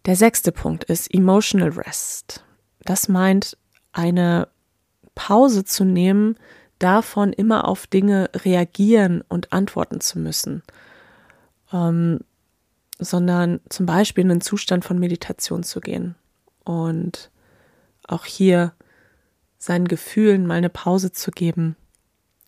Der 0.05 0.15
sechste 0.15 0.51
Punkt 0.51 0.85
ist 0.85 1.13
Emotional 1.13 1.69
Rest. 1.69 2.43
Das 2.79 3.09
meint 3.09 3.57
eine 3.91 4.47
Pause 5.17 5.65
zu 5.65 5.83
nehmen, 5.83 6.37
davon 6.77 7.33
immer 7.33 7.67
auf 7.67 7.87
Dinge 7.87 8.29
reagieren 8.35 9.23
und 9.27 9.51
antworten 9.51 9.99
zu 9.99 10.19
müssen, 10.19 10.61
ähm, 11.73 12.19
sondern 12.99 13.59
zum 13.67 13.87
Beispiel 13.87 14.23
in 14.23 14.31
einen 14.31 14.41
Zustand 14.41 14.85
von 14.85 14.99
Meditation 14.99 15.63
zu 15.63 15.81
gehen 15.81 16.13
und 16.63 17.31
auch 18.07 18.25
hier 18.25 18.73
seinen 19.57 19.87
Gefühlen 19.87 20.45
mal 20.45 20.53
eine 20.53 20.69
Pause 20.69 21.11
zu 21.11 21.31
geben 21.31 21.75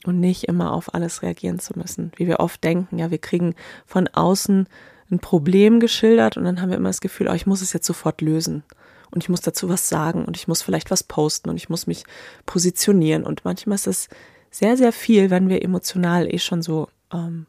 und 0.06 0.20
nicht 0.20 0.44
immer 0.44 0.72
auf 0.72 0.94
alles 0.94 1.24
reagieren 1.24 1.58
zu 1.58 1.78
müssen, 1.78 2.12
wie 2.18 2.28
wir 2.28 2.40
oft 2.40 2.64
denken. 2.64 3.00
Ja, 3.00 3.10
wir 3.10 3.18
kriegen 3.18 3.56
von 3.88 4.08
außen 4.08 4.70
ein 5.10 5.20
Problem 5.20 5.80
geschildert 5.80 6.38
und 6.38 6.44
dann 6.44 6.62
haben 6.62 6.70
wir 6.70 6.78
immer 6.78 6.90
das 6.90 7.02
Gefühl, 7.02 7.30
oh, 7.30 7.34
ich 7.34 7.48
muss 7.48 7.64
es 7.64 7.74
jetzt 7.74 7.88
sofort 7.88 8.22
lösen 8.22 8.64
und 9.12 9.24
ich 9.24 9.30
muss 9.30 9.42
dazu 9.42 9.70
was 9.70 9.90
sagen 9.90 10.26
und 10.26 10.38
ich 10.38 10.48
muss 10.48 10.62
vielleicht 10.62 10.92
was 10.92 11.04
posten 11.04 11.50
und 11.50 11.58
ich 11.58 11.70
muss 11.70 11.88
mich 11.88 12.04
positionieren 12.46 13.24
und 13.24 13.46
manchmal 13.46 13.76
ist 13.76 13.88
es 13.88 14.10
sehr, 14.52 14.78
sehr 14.78 14.92
viel, 14.92 15.30
wenn 15.30 15.50
wir 15.50 15.64
emotional 15.64 16.34
eh 16.34 16.40
schon 16.40 16.62
so 16.62 16.90
ähm, 17.14 17.46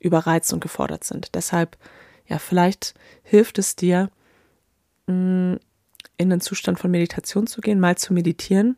überreizt 0.00 0.52
und 0.52 0.60
gefordert 0.60 1.04
sind. 1.04 1.34
Deshalb, 1.34 1.76
ja, 2.26 2.38
vielleicht 2.38 2.94
hilft 3.22 3.58
es 3.58 3.76
dir, 3.76 4.10
mm, 5.06 5.54
in 6.16 6.30
den 6.30 6.40
Zustand 6.40 6.78
von 6.78 6.90
Meditation 6.90 7.46
zu 7.46 7.60
gehen, 7.60 7.80
mal 7.80 7.96
zu 7.96 8.12
meditieren. 8.12 8.76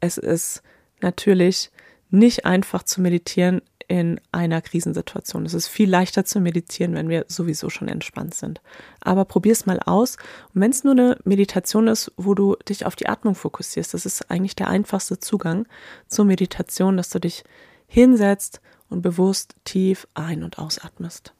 Es 0.00 0.18
ist 0.18 0.62
natürlich 1.00 1.70
nicht 2.10 2.44
einfach 2.44 2.82
zu 2.82 3.00
meditieren 3.00 3.62
in 3.88 4.20
einer 4.32 4.60
Krisensituation. 4.60 5.46
Es 5.46 5.54
ist 5.54 5.68
viel 5.68 5.88
leichter 5.88 6.24
zu 6.24 6.40
meditieren, 6.40 6.94
wenn 6.94 7.08
wir 7.08 7.24
sowieso 7.28 7.70
schon 7.70 7.88
entspannt 7.88 8.34
sind. 8.34 8.60
Aber 9.00 9.24
probier 9.24 9.52
es 9.52 9.66
mal 9.66 9.80
aus. 9.80 10.16
Und 10.54 10.60
wenn 10.60 10.70
es 10.70 10.84
nur 10.84 10.92
eine 10.92 11.18
Meditation 11.24 11.88
ist, 11.88 12.12
wo 12.16 12.34
du 12.34 12.56
dich 12.68 12.86
auf 12.86 12.96
die 12.96 13.08
Atmung 13.08 13.34
fokussierst, 13.34 13.94
das 13.94 14.06
ist 14.06 14.30
eigentlich 14.30 14.56
der 14.56 14.68
einfachste 14.68 15.18
Zugang 15.18 15.66
zur 16.08 16.24
Meditation, 16.24 16.96
dass 16.96 17.10
du 17.10 17.18
dich 17.18 17.44
hinsetzt 17.86 18.60
und 18.88 19.02
bewusst 19.02 19.54
tief 19.64 20.06
ein- 20.14 20.44
und 20.44 20.58
ausatmest. 20.58 21.32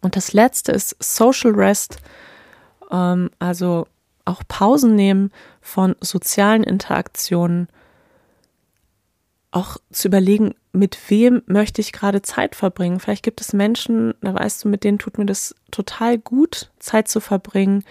Und 0.00 0.16
das 0.16 0.32
letzte 0.32 0.72
ist 0.72 0.96
Social 1.02 1.52
Rest, 1.52 1.98
ähm, 2.90 3.30
also 3.38 3.86
auch 4.24 4.42
Pausen 4.46 4.94
nehmen 4.94 5.30
von 5.60 5.96
sozialen 6.00 6.62
Interaktionen, 6.62 7.68
auch 9.54 9.76
zu 9.90 10.08
überlegen, 10.08 10.54
mit 10.72 10.98
wem 11.08 11.42
möchte 11.46 11.80
ich 11.80 11.92
gerade 11.92 12.22
Zeit 12.22 12.56
verbringen. 12.56 12.98
Vielleicht 12.98 13.22
gibt 13.22 13.40
es 13.40 13.52
Menschen, 13.52 14.14
da 14.20 14.34
weißt 14.34 14.64
du, 14.64 14.68
mit 14.68 14.82
denen 14.82 14.98
tut 14.98 15.16
mir 15.16 15.26
das 15.26 15.54
total 15.70 16.18
gut, 16.18 16.72
Zeit 16.80 17.06
zu 17.06 17.20
verbringen. 17.20 17.84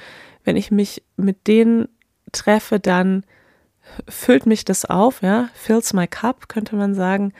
Wenn 0.43 0.57
ich 0.57 0.71
mich 0.71 1.03
mit 1.15 1.47
denen 1.47 1.87
treffe, 2.33 2.81
dann 2.81 3.23
füllt 4.09 4.45
mich 4.45 4.65
das 4.65 4.83
auf, 4.83 5.21
ja, 5.21 5.49
fills 5.53 5.93
my 5.93 6.05
cup, 6.05 6.49
könnte 6.49 6.75
man 6.75 6.95
sagen. 6.95 7.33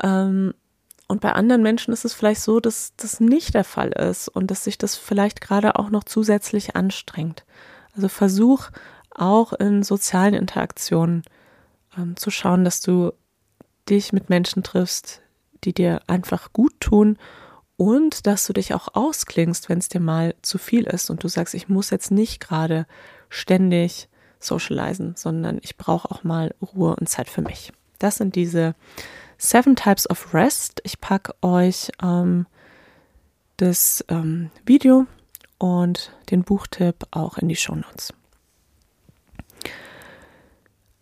Ähm, 0.00 0.54
und 1.08 1.20
bei 1.20 1.32
anderen 1.32 1.62
Menschen 1.62 1.92
ist 1.92 2.04
es 2.04 2.14
vielleicht 2.14 2.42
so, 2.42 2.60
dass 2.60 2.92
das 2.96 3.18
nicht 3.18 3.54
der 3.54 3.64
Fall 3.64 3.88
ist 3.88 4.28
und 4.28 4.52
dass 4.52 4.64
sich 4.64 4.78
das 4.78 4.94
vielleicht 4.94 5.40
gerade 5.40 5.76
auch 5.76 5.90
noch 5.90 6.04
zusätzlich 6.04 6.76
anstrengt. 6.76 7.44
Also 7.96 8.08
versuch 8.08 8.68
auch 9.10 9.52
in 9.52 9.82
sozialen 9.82 10.34
Interaktionen 10.34 11.24
ähm, 11.96 12.16
zu 12.16 12.30
schauen, 12.30 12.64
dass 12.64 12.80
du 12.80 13.12
dich 13.90 14.12
mit 14.12 14.28
Menschen 14.28 14.62
triffst, 14.62 15.22
die 15.64 15.72
dir 15.72 16.00
einfach 16.06 16.52
gut 16.52 16.78
tun 16.80 17.18
und 17.76 18.26
dass 18.26 18.46
du 18.46 18.52
dich 18.52 18.74
auch 18.74 18.88
ausklingst, 18.94 19.68
wenn 19.68 19.78
es 19.78 19.88
dir 19.88 20.00
mal 20.00 20.34
zu 20.42 20.58
viel 20.58 20.84
ist 20.84 21.10
und 21.10 21.22
du 21.22 21.28
sagst, 21.28 21.54
ich 21.54 21.68
muss 21.68 21.90
jetzt 21.90 22.10
nicht 22.10 22.40
gerade 22.40 22.86
ständig 23.28 24.08
socialisen, 24.40 25.14
sondern 25.16 25.58
ich 25.62 25.76
brauche 25.76 26.10
auch 26.10 26.24
mal 26.24 26.54
Ruhe 26.60 26.96
und 26.96 27.08
Zeit 27.08 27.28
für 27.28 27.42
mich. 27.42 27.72
Das 27.98 28.16
sind 28.16 28.34
diese 28.34 28.74
Seven 29.36 29.76
Types 29.76 30.08
of 30.10 30.34
Rest. 30.34 30.80
Ich 30.84 31.00
packe 31.00 31.34
euch 31.42 31.90
ähm, 32.02 32.46
das 33.56 34.04
ähm, 34.08 34.50
Video 34.66 35.06
und 35.58 36.12
den 36.30 36.42
Buchtipp 36.44 37.06
auch 37.10 37.38
in 37.38 37.48
die 37.48 37.56
Show 37.56 37.74
Notes. 37.74 38.12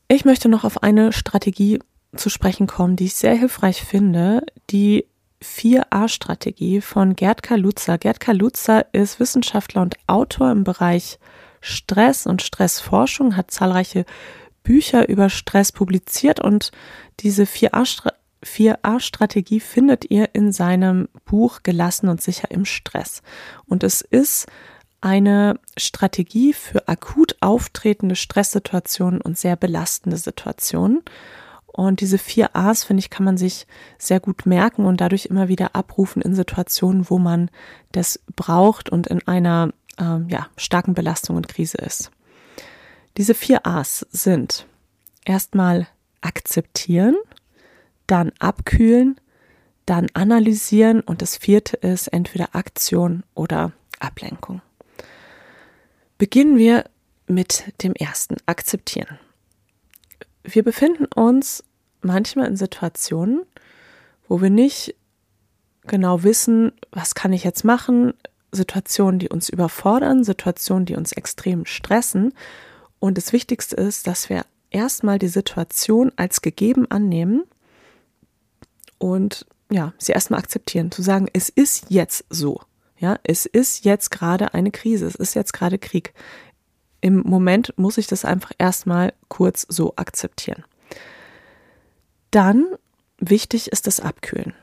Ich 0.09 0.25
möchte 0.25 0.49
noch 0.49 0.64
auf 0.64 0.83
eine 0.83 1.12
Strategie 1.12 1.81
zu 2.14 2.30
sprechen 2.30 2.66
kommen, 2.66 2.96
die 2.96 3.06
ich 3.06 3.14
sehr 3.14 3.34
hilfreich 3.34 3.82
finde, 3.82 4.42
die 4.70 5.06
4a-Strategie 5.42 6.80
von 6.80 7.14
Gerd 7.14 7.42
Kaluza. 7.42 7.96
Gerd 7.96 8.20
Kaluza 8.20 8.80
ist 8.92 9.20
Wissenschaftler 9.20 9.82
und 9.82 9.96
Autor 10.06 10.50
im 10.50 10.64
Bereich 10.64 11.18
Stress 11.60 12.26
und 12.26 12.42
Stressforschung, 12.42 13.36
hat 13.36 13.50
zahlreiche 13.50 14.04
Bücher 14.62 15.08
über 15.08 15.28
Stress 15.28 15.72
publiziert 15.72 16.40
und 16.40 16.70
diese 17.20 17.44
4a-Strategie 17.44 18.16
4a-Strategie 18.44 19.60
findet 19.60 20.10
ihr 20.10 20.34
in 20.34 20.52
seinem 20.52 21.08
Buch 21.24 21.60
Gelassen 21.62 22.08
und 22.08 22.22
sicher 22.22 22.50
im 22.50 22.64
Stress. 22.64 23.22
Und 23.66 23.82
es 23.82 24.00
ist 24.00 24.46
eine 25.00 25.58
Strategie 25.76 26.52
für 26.52 26.88
akut 26.88 27.36
auftretende 27.40 28.16
Stresssituationen 28.16 29.20
und 29.20 29.38
sehr 29.38 29.56
belastende 29.56 30.16
Situationen. 30.16 31.02
Und 31.76 32.00
diese 32.00 32.16
vier 32.16 32.56
A's, 32.56 32.84
finde 32.84 33.00
ich, 33.00 33.10
kann 33.10 33.26
man 33.26 33.36
sich 33.36 33.66
sehr 33.98 34.18
gut 34.18 34.46
merken 34.46 34.86
und 34.86 35.02
dadurch 35.02 35.26
immer 35.26 35.48
wieder 35.48 35.76
abrufen 35.76 36.22
in 36.22 36.34
Situationen, 36.34 37.10
wo 37.10 37.18
man 37.18 37.50
das 37.92 38.18
braucht 38.34 38.88
und 38.88 39.06
in 39.08 39.28
einer 39.28 39.74
ähm, 39.98 40.26
ja, 40.30 40.46
starken 40.56 40.94
Belastung 40.94 41.36
und 41.36 41.48
Krise 41.48 41.76
ist. 41.76 42.10
Diese 43.18 43.34
vier 43.34 43.66
A's 43.66 44.06
sind 44.10 44.66
erstmal 45.26 45.86
akzeptieren, 46.22 47.14
dann 48.06 48.32
abkühlen, 48.38 49.20
dann 49.84 50.06
analysieren 50.14 51.02
und 51.02 51.20
das 51.20 51.36
vierte 51.36 51.76
ist 51.76 52.08
entweder 52.08 52.54
Aktion 52.54 53.22
oder 53.34 53.72
Ablenkung. 54.00 54.62
Beginnen 56.16 56.56
wir 56.56 56.86
mit 57.26 57.74
dem 57.82 57.92
ersten, 57.92 58.36
akzeptieren. 58.46 59.18
Wir 60.48 60.62
befinden 60.62 61.06
uns 61.06 61.64
manchmal 62.02 62.46
in 62.46 62.56
Situationen, 62.56 63.42
wo 64.28 64.40
wir 64.40 64.50
nicht 64.50 64.94
genau 65.87 66.22
wissen, 66.22 66.72
was 66.90 67.14
kann 67.14 67.32
ich 67.32 67.44
jetzt 67.44 67.64
machen, 67.64 68.14
Situationen, 68.52 69.18
die 69.18 69.28
uns 69.28 69.48
überfordern, 69.48 70.24
Situationen, 70.24 70.87
die 70.87 70.96
uns 70.96 71.12
extrem 71.12 71.66
stressen. 71.66 72.32
Und 72.98 73.18
das 73.18 73.32
Wichtigste 73.32 73.76
ist, 73.76 74.06
dass 74.06 74.28
wir 74.28 74.44
erstmal 74.70 75.18
die 75.18 75.28
Situation 75.28 76.12
als 76.16 76.42
gegeben 76.42 76.90
annehmen 76.90 77.44
und 78.98 79.46
ja, 79.70 79.92
sie 79.98 80.12
erstmal 80.12 80.40
akzeptieren, 80.40 80.90
zu 80.90 81.02
sagen, 81.02 81.28
es 81.32 81.48
ist 81.48 81.87
jetzt 81.88 82.24
so. 82.30 82.61
Ja, 82.98 83.18
es 83.24 83.44
ist 83.44 83.85
jetzt 83.85 84.11
gerade 84.11 84.54
eine 84.54 84.70
Krise, 84.70 85.06
es 85.06 85.16
ist 85.16 85.35
jetzt 85.35 85.52
gerade 85.52 85.78
Krieg. 85.78 86.14
Im 87.00 87.20
Moment 87.20 87.74
muss 87.76 87.98
ich 87.98 88.06
das 88.06 88.24
einfach 88.24 88.52
erstmal 88.59 89.12
kurz 89.28 89.66
so 89.68 89.94
akzeptieren. 89.96 90.64
Dann 92.30 92.66
wichtig 93.18 93.72
ist 93.72 93.87
das 93.87 94.00
Abkühlen. 94.00 94.54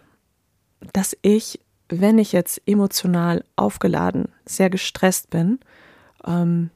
Dass 0.92 1.18
ich, 1.22 1.60
wenn 1.90 2.18
ich 2.20 2.32
jetzt 2.32 2.62
emotional 2.66 3.44
aufgeladen, 3.56 4.30
sehr 4.46 4.70
gestresst 4.70 5.30
bin, 5.30 5.60
ähm, 6.26 6.70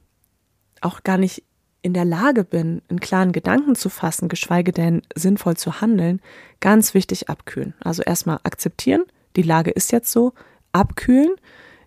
auch 0.82 1.04
gar 1.04 1.18
nicht 1.18 1.44
in 1.82 1.94
der 1.94 2.06
Lage 2.06 2.44
bin, 2.44 2.82
einen 2.90 3.00
klaren 3.00 3.32
Gedanken 3.32 3.76
zu 3.76 3.90
fassen, 3.90 4.30
geschweige 4.30 4.72
denn 4.72 5.02
sinnvoll 5.16 5.58
zu 5.58 5.82
handeln, 5.82 6.22
ganz 6.60 6.94
wichtig 6.94 7.30
abkühlen. 7.30 7.74
Also 7.84 8.04
erstmal 8.04 8.40
akzeptieren, 8.44 9.04
die 9.36 9.44
Lage 9.44 9.72
ist 9.72 9.92
jetzt 9.92 10.12
so, 10.12 10.34
abkühlen. 10.72 11.32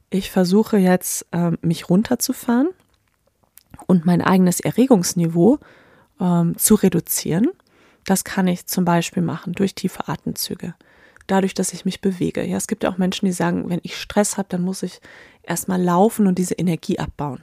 Ich 0.09 0.31
versuche 0.31 0.77
jetzt, 0.79 1.27
ähm, 1.33 1.59
mich 1.63 1.89
runterzufahren 1.89 2.69
und 3.91 4.07
mein 4.07 4.23
eigenes 4.23 4.61
Erregungsniveau 4.61 5.59
ähm, 6.21 6.57
zu 6.57 6.77
reduzieren. 6.77 7.49
Das 8.05 8.23
kann 8.23 8.47
ich 8.47 8.67
zum 8.67 8.85
Beispiel 8.85 9.21
machen 9.23 9.53
durch 9.53 9.75
tiefe 9.75 10.07
Atemzüge, 10.07 10.75
dadurch, 11.27 11.55
dass 11.55 11.73
ich 11.73 11.85
mich 11.85 12.01
bewege. 12.01 12.45
Ja, 12.45 12.57
es 12.57 12.69
gibt 12.69 12.85
ja 12.85 12.91
auch 12.91 12.99
Menschen, 12.99 13.27
die 13.27 13.33
sagen, 13.33 13.69
wenn 13.69 13.81
ich 13.83 14.01
Stress 14.01 14.39
habe, 14.39 14.47
dann 14.49 14.63
muss 14.63 14.85
ich 14.85 15.01
erstmal 15.43 15.83
laufen 15.83 16.29
und 16.29 16.39
diese 16.39 16.55
Energie 16.55 17.01
abbauen. 17.01 17.43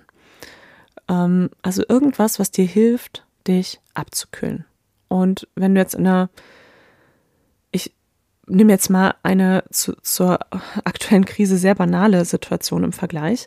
Ähm, 1.10 1.50
also 1.62 1.84
irgendwas, 1.88 2.40
was 2.40 2.50
dir 2.50 2.66
hilft, 2.66 3.26
dich 3.46 3.82
abzukühlen. 3.94 4.64
Und 5.10 5.50
wenn 5.56 5.76
du 5.76 5.82
jetzt 5.82 5.96
in 5.96 6.08
einer, 6.08 6.30
ich 7.72 7.94
nehme 8.48 8.72
jetzt 8.72 8.90
mal 8.90 9.16
eine 9.22 9.66
zu, 9.70 9.98
zur 10.02 10.40
aktuellen 10.86 11.26
Krise 11.26 11.58
sehr 11.58 11.76
banale 11.76 12.24
Situation 12.24 12.86
im 12.86 12.94
Vergleich. 12.94 13.46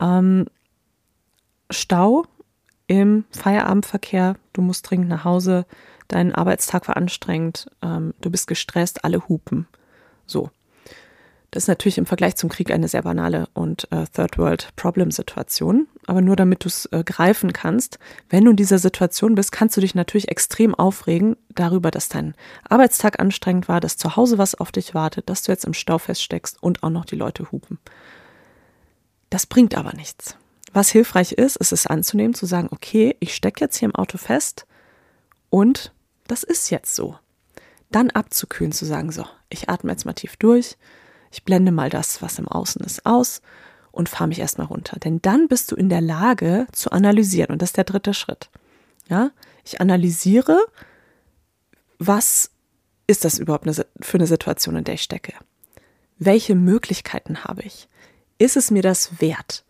Ähm, 0.00 0.46
Stau 1.70 2.24
im 2.86 3.24
Feierabendverkehr, 3.30 4.36
du 4.52 4.62
musst 4.62 4.88
dringend 4.88 5.08
nach 5.08 5.24
Hause, 5.24 5.66
dein 6.08 6.34
Arbeitstag 6.34 6.88
war 6.88 6.96
anstrengend, 6.96 7.66
ähm, 7.82 8.14
du 8.20 8.30
bist 8.30 8.46
gestresst, 8.46 9.04
alle 9.04 9.28
hupen. 9.28 9.66
So. 10.26 10.50
Das 11.52 11.62
ist 11.62 11.68
natürlich 11.68 11.96
im 11.96 12.06
Vergleich 12.06 12.36
zum 12.36 12.50
Krieg 12.50 12.70
eine 12.70 12.88
sehr 12.88 13.02
banale 13.02 13.48
und 13.54 13.90
äh, 13.90 14.04
Third 14.12 14.36
World 14.36 14.68
Problem 14.76 15.10
Situation. 15.10 15.86
Aber 16.06 16.20
nur 16.20 16.36
damit 16.36 16.64
du 16.64 16.68
es 16.68 16.86
äh, 16.86 17.02
greifen 17.02 17.52
kannst, 17.52 17.98
wenn 18.28 18.44
du 18.44 18.50
in 18.50 18.56
dieser 18.56 18.78
Situation 18.78 19.36
bist, 19.36 19.52
kannst 19.52 19.76
du 19.76 19.80
dich 19.80 19.94
natürlich 19.94 20.28
extrem 20.28 20.74
aufregen 20.74 21.36
darüber, 21.48 21.90
dass 21.90 22.08
dein 22.08 22.34
Arbeitstag 22.68 23.20
anstrengend 23.20 23.68
war, 23.68 23.80
dass 23.80 23.96
zu 23.96 24.16
Hause 24.16 24.38
was 24.38 24.54
auf 24.54 24.70
dich 24.70 24.92
wartet, 24.92 25.30
dass 25.30 25.44
du 25.44 25.52
jetzt 25.52 25.64
im 25.64 25.72
Stau 25.72 25.98
feststeckst 25.98 26.62
und 26.62 26.82
auch 26.82 26.90
noch 26.90 27.04
die 27.04 27.16
Leute 27.16 27.50
hupen. 27.50 27.78
Das 29.30 29.46
bringt 29.46 29.76
aber 29.78 29.94
nichts. 29.94 30.36
Was 30.76 30.90
hilfreich 30.90 31.32
ist, 31.32 31.56
ist 31.56 31.72
es 31.72 31.86
anzunehmen, 31.86 32.34
zu 32.34 32.44
sagen, 32.44 32.68
okay, 32.70 33.16
ich 33.18 33.34
stecke 33.34 33.64
jetzt 33.64 33.78
hier 33.78 33.88
im 33.88 33.94
Auto 33.94 34.18
fest 34.18 34.66
und 35.48 35.94
das 36.26 36.42
ist 36.42 36.68
jetzt 36.68 36.94
so. 36.94 37.18
Dann 37.90 38.10
abzukühlen, 38.10 38.72
zu 38.72 38.84
sagen, 38.84 39.10
so, 39.10 39.24
ich 39.48 39.70
atme 39.70 39.90
jetzt 39.90 40.04
mal 40.04 40.12
tief 40.12 40.36
durch, 40.36 40.76
ich 41.30 41.44
blende 41.44 41.72
mal 41.72 41.88
das, 41.88 42.20
was 42.20 42.38
im 42.38 42.46
Außen 42.46 42.84
ist, 42.84 43.06
aus 43.06 43.40
und 43.90 44.10
fahre 44.10 44.28
mich 44.28 44.38
erstmal 44.38 44.66
runter. 44.66 44.98
Denn 45.00 45.22
dann 45.22 45.48
bist 45.48 45.72
du 45.72 45.76
in 45.76 45.88
der 45.88 46.02
Lage 46.02 46.66
zu 46.72 46.92
analysieren. 46.92 47.52
Und 47.52 47.62
das 47.62 47.70
ist 47.70 47.78
der 47.78 47.84
dritte 47.84 48.12
Schritt. 48.12 48.50
Ja, 49.08 49.30
ich 49.64 49.80
analysiere, 49.80 50.58
was 51.98 52.50
ist 53.06 53.24
das 53.24 53.38
überhaupt 53.38 53.64
für 54.02 54.18
eine 54.18 54.26
Situation, 54.26 54.76
in 54.76 54.84
der 54.84 54.96
ich 54.96 55.02
stecke? 55.04 55.32
Welche 56.18 56.54
Möglichkeiten 56.54 57.44
habe 57.44 57.62
ich? 57.62 57.88
Ist 58.36 58.58
es 58.58 58.70
mir 58.70 58.82
das 58.82 59.22
wert? 59.22 59.64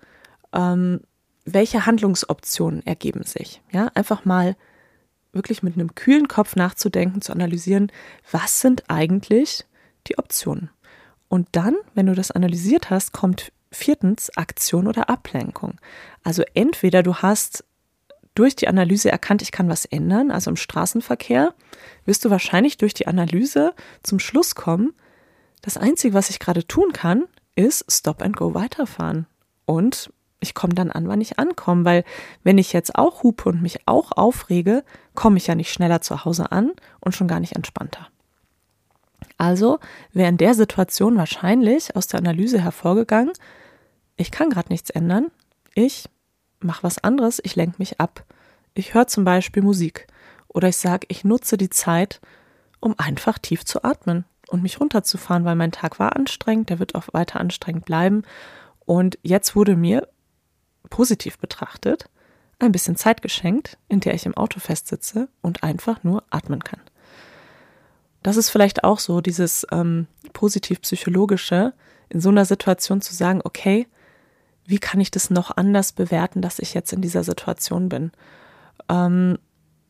Ähm, 0.56 1.00
welche 1.44 1.86
Handlungsoptionen 1.86 2.84
ergeben 2.84 3.22
sich? 3.22 3.62
Ja, 3.70 3.90
einfach 3.94 4.24
mal 4.24 4.56
wirklich 5.32 5.62
mit 5.62 5.74
einem 5.74 5.94
kühlen 5.94 6.26
Kopf 6.28 6.56
nachzudenken, 6.56 7.20
zu 7.20 7.32
analysieren, 7.32 7.92
was 8.32 8.60
sind 8.60 8.84
eigentlich 8.88 9.64
die 10.08 10.18
Optionen? 10.18 10.70
Und 11.28 11.48
dann, 11.52 11.76
wenn 11.94 12.06
du 12.06 12.14
das 12.14 12.30
analysiert 12.30 12.90
hast, 12.90 13.12
kommt 13.12 13.52
viertens 13.70 14.36
Aktion 14.36 14.86
oder 14.86 15.10
Ablenkung. 15.10 15.78
Also 16.24 16.42
entweder 16.54 17.02
du 17.02 17.16
hast 17.16 17.64
durch 18.34 18.56
die 18.56 18.68
Analyse 18.68 19.10
erkannt, 19.10 19.42
ich 19.42 19.52
kann 19.52 19.68
was 19.68 19.84
ändern, 19.84 20.30
also 20.30 20.50
im 20.50 20.56
Straßenverkehr, 20.56 21.54
wirst 22.04 22.24
du 22.24 22.30
wahrscheinlich 22.30 22.76
durch 22.76 22.94
die 22.94 23.06
Analyse 23.06 23.74
zum 24.02 24.18
Schluss 24.18 24.54
kommen, 24.54 24.92
das 25.62 25.76
Einzige, 25.76 26.14
was 26.14 26.30
ich 26.30 26.38
gerade 26.38 26.66
tun 26.66 26.92
kann, 26.92 27.24
ist 27.56 27.84
Stop 27.90 28.22
and 28.22 28.36
Go 28.36 28.54
weiterfahren 28.54 29.26
und 29.64 30.12
ich 30.40 30.54
komme 30.54 30.74
dann 30.74 30.90
an, 30.90 31.08
wann 31.08 31.20
ich 31.20 31.38
ankomme, 31.38 31.84
weil 31.84 32.04
wenn 32.42 32.58
ich 32.58 32.72
jetzt 32.72 32.94
auch 32.94 33.22
hupe 33.22 33.48
und 33.48 33.62
mich 33.62 33.86
auch 33.86 34.12
aufrege, 34.12 34.84
komme 35.14 35.38
ich 35.38 35.46
ja 35.46 35.54
nicht 35.54 35.72
schneller 35.72 36.00
zu 36.00 36.24
Hause 36.24 36.52
an 36.52 36.72
und 37.00 37.14
schon 37.14 37.28
gar 37.28 37.40
nicht 37.40 37.56
entspannter. 37.56 38.08
Also 39.38 39.78
wäre 40.12 40.28
in 40.28 40.36
der 40.36 40.54
Situation 40.54 41.16
wahrscheinlich 41.16 41.96
aus 41.96 42.06
der 42.06 42.20
Analyse 42.20 42.60
hervorgegangen, 42.60 43.32
ich 44.16 44.30
kann 44.30 44.50
gerade 44.50 44.70
nichts 44.70 44.90
ändern, 44.90 45.26
ich 45.74 46.08
mache 46.60 46.82
was 46.82 47.02
anderes, 47.02 47.40
ich 47.42 47.54
lenke 47.54 47.76
mich 47.78 48.00
ab. 48.00 48.24
Ich 48.74 48.94
höre 48.94 49.06
zum 49.06 49.24
Beispiel 49.24 49.62
Musik 49.62 50.06
oder 50.48 50.68
ich 50.68 50.76
sage, 50.78 51.06
ich 51.10 51.24
nutze 51.24 51.56
die 51.56 51.70
Zeit, 51.70 52.20
um 52.80 52.94
einfach 52.98 53.38
tief 53.38 53.64
zu 53.64 53.84
atmen 53.84 54.24
und 54.48 54.62
mich 54.62 54.80
runterzufahren, 54.80 55.44
weil 55.44 55.56
mein 55.56 55.72
Tag 55.72 55.98
war 55.98 56.16
anstrengend, 56.16 56.70
der 56.70 56.78
wird 56.78 56.94
auch 56.94 57.04
weiter 57.12 57.40
anstrengend 57.40 57.84
bleiben. 57.84 58.22
Und 58.84 59.18
jetzt 59.22 59.56
wurde 59.56 59.76
mir 59.76 60.08
positiv 60.90 61.38
betrachtet 61.38 62.08
ein 62.58 62.72
bisschen 62.72 62.96
Zeit 62.96 63.22
geschenkt, 63.22 63.76
in 63.88 64.00
der 64.00 64.14
ich 64.14 64.26
im 64.26 64.36
Auto 64.36 64.60
festsitze 64.60 65.28
und 65.42 65.62
einfach 65.62 66.02
nur 66.04 66.24
atmen 66.30 66.64
kann. 66.64 66.80
Das 68.22 68.36
ist 68.36 68.50
vielleicht 68.50 68.82
auch 68.82 68.98
so, 68.98 69.20
dieses 69.20 69.66
ähm, 69.70 70.06
positiv-psychologische, 70.32 71.74
in 72.08 72.20
so 72.20 72.28
einer 72.28 72.44
Situation 72.44 73.00
zu 73.00 73.14
sagen, 73.14 73.40
okay, 73.44 73.86
wie 74.64 74.78
kann 74.78 75.00
ich 75.00 75.10
das 75.10 75.30
noch 75.30 75.56
anders 75.56 75.92
bewerten, 75.92 76.42
dass 76.42 76.58
ich 76.58 76.74
jetzt 76.74 76.92
in 76.92 77.02
dieser 77.02 77.22
Situation 77.24 77.88
bin? 77.88 78.10
Ähm, 78.88 79.38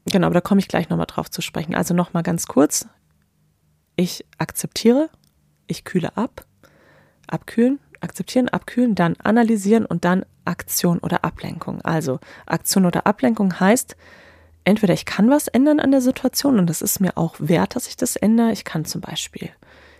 genau, 0.04 0.26
aber 0.26 0.34
da 0.34 0.40
komme 0.40 0.60
ich 0.60 0.68
gleich 0.68 0.88
nochmal 0.88 1.06
drauf 1.06 1.30
zu 1.30 1.40
sprechen. 1.40 1.74
Also 1.74 1.94
nochmal 1.94 2.22
ganz 2.22 2.46
kurz. 2.46 2.86
Ich 3.96 4.26
akzeptiere, 4.36 5.08
ich 5.66 5.84
kühle 5.84 6.16
ab, 6.16 6.44
abkühlen, 7.26 7.78
akzeptieren, 8.06 8.48
abkühlen, 8.48 8.94
dann 8.94 9.16
analysieren 9.22 9.84
und 9.84 10.04
dann 10.04 10.24
Aktion 10.44 10.98
oder 11.00 11.24
Ablenkung. 11.24 11.82
Also 11.82 12.20
Aktion 12.46 12.86
oder 12.86 13.06
Ablenkung 13.06 13.58
heißt, 13.58 13.96
entweder 14.64 14.94
ich 14.94 15.04
kann 15.04 15.28
was 15.28 15.48
ändern 15.48 15.80
an 15.80 15.90
der 15.90 16.00
Situation 16.00 16.58
und 16.58 16.70
das 16.70 16.82
ist 16.82 17.00
mir 17.00 17.16
auch 17.16 17.34
wert, 17.38 17.76
dass 17.76 17.88
ich 17.88 17.96
das 17.96 18.16
ändere. 18.16 18.52
Ich 18.52 18.64
kann 18.64 18.84
zum 18.84 19.00
Beispiel 19.00 19.50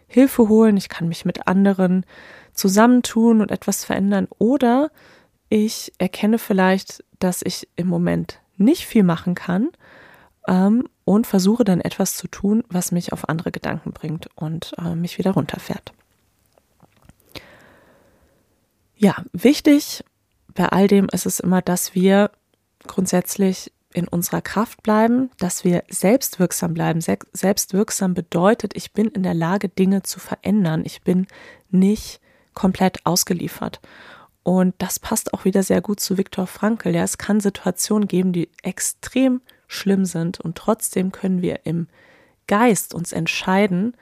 Hilfe 0.06 0.48
holen, 0.48 0.76
ich 0.76 0.88
kann 0.88 1.08
mich 1.08 1.24
mit 1.24 1.46
anderen 1.48 2.06
zusammentun 2.54 3.40
und 3.40 3.50
etwas 3.50 3.84
verändern 3.84 4.28
oder 4.38 4.90
ich 5.48 5.92
erkenne 5.98 6.38
vielleicht, 6.38 7.04
dass 7.18 7.42
ich 7.42 7.68
im 7.76 7.88
Moment 7.88 8.40
nicht 8.56 8.86
viel 8.86 9.02
machen 9.02 9.34
kann 9.34 9.68
ähm, 10.48 10.88
und 11.04 11.26
versuche 11.26 11.64
dann 11.64 11.80
etwas 11.80 12.14
zu 12.14 12.28
tun, 12.28 12.64
was 12.68 12.92
mich 12.92 13.12
auf 13.12 13.28
andere 13.28 13.52
Gedanken 13.52 13.92
bringt 13.92 14.28
und 14.36 14.74
äh, 14.78 14.94
mich 14.94 15.18
wieder 15.18 15.32
runterfährt. 15.32 15.92
Ja, 18.96 19.16
wichtig 19.32 20.04
bei 20.54 20.68
all 20.70 20.88
dem 20.88 21.06
ist 21.12 21.26
es 21.26 21.38
immer, 21.38 21.62
dass 21.62 21.94
wir 21.94 22.30
grundsätzlich 22.86 23.72
in 23.92 24.08
unserer 24.08 24.42
Kraft 24.42 24.82
bleiben, 24.82 25.30
dass 25.38 25.64
wir 25.64 25.84
selbstwirksam 25.88 26.74
bleiben. 26.74 27.00
Selbstwirksam 27.00 28.14
bedeutet, 28.14 28.74
ich 28.74 28.92
bin 28.92 29.08
in 29.08 29.22
der 29.22 29.34
Lage, 29.34 29.68
Dinge 29.68 30.02
zu 30.02 30.18
verändern. 30.18 30.82
Ich 30.84 31.02
bin 31.02 31.26
nicht 31.70 32.20
komplett 32.54 33.04
ausgeliefert. 33.04 33.80
Und 34.42 34.74
das 34.78 34.98
passt 34.98 35.34
auch 35.34 35.44
wieder 35.44 35.62
sehr 35.62 35.80
gut 35.80 36.00
zu 36.00 36.18
Viktor 36.18 36.46
Frankl. 36.46 36.94
Ja, 36.94 37.04
es 37.04 37.18
kann 37.18 37.40
Situationen 37.40 38.06
geben, 38.06 38.32
die 38.32 38.50
extrem 38.62 39.40
schlimm 39.66 40.04
sind 40.04 40.40
und 40.40 40.56
trotzdem 40.56 41.10
können 41.10 41.42
wir 41.42 41.66
im 41.66 41.88
Geist 42.46 42.94
uns 42.94 43.12
entscheiden, 43.12 43.96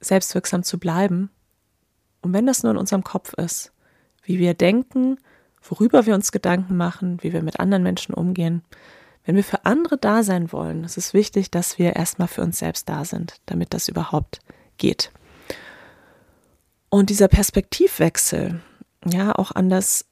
selbstwirksam 0.00 0.62
zu 0.62 0.78
bleiben. 0.78 1.30
Und 2.22 2.32
wenn 2.32 2.46
das 2.46 2.62
nur 2.62 2.72
in 2.72 2.78
unserem 2.78 3.04
Kopf 3.04 3.32
ist, 3.34 3.72
wie 4.22 4.38
wir 4.38 4.54
denken, 4.54 5.18
worüber 5.62 6.06
wir 6.06 6.14
uns 6.14 6.32
Gedanken 6.32 6.76
machen, 6.76 7.22
wie 7.22 7.32
wir 7.32 7.42
mit 7.42 7.60
anderen 7.60 7.82
Menschen 7.82 8.14
umgehen, 8.14 8.62
wenn 9.24 9.36
wir 9.36 9.44
für 9.44 9.66
andere 9.66 9.98
da 9.98 10.22
sein 10.22 10.52
wollen, 10.52 10.84
ist 10.84 10.96
es 10.96 11.14
wichtig, 11.14 11.50
dass 11.50 11.78
wir 11.78 11.96
erstmal 11.96 12.28
für 12.28 12.42
uns 12.42 12.58
selbst 12.58 12.88
da 12.88 13.04
sind, 13.04 13.40
damit 13.46 13.74
das 13.74 13.88
überhaupt 13.88 14.40
geht. 14.78 15.12
Und 16.88 17.10
dieser 17.10 17.28
Perspektivwechsel, 17.28 18.60
ja, 19.04 19.34
auch 19.34 19.52
an 19.52 19.68
das 19.68 20.06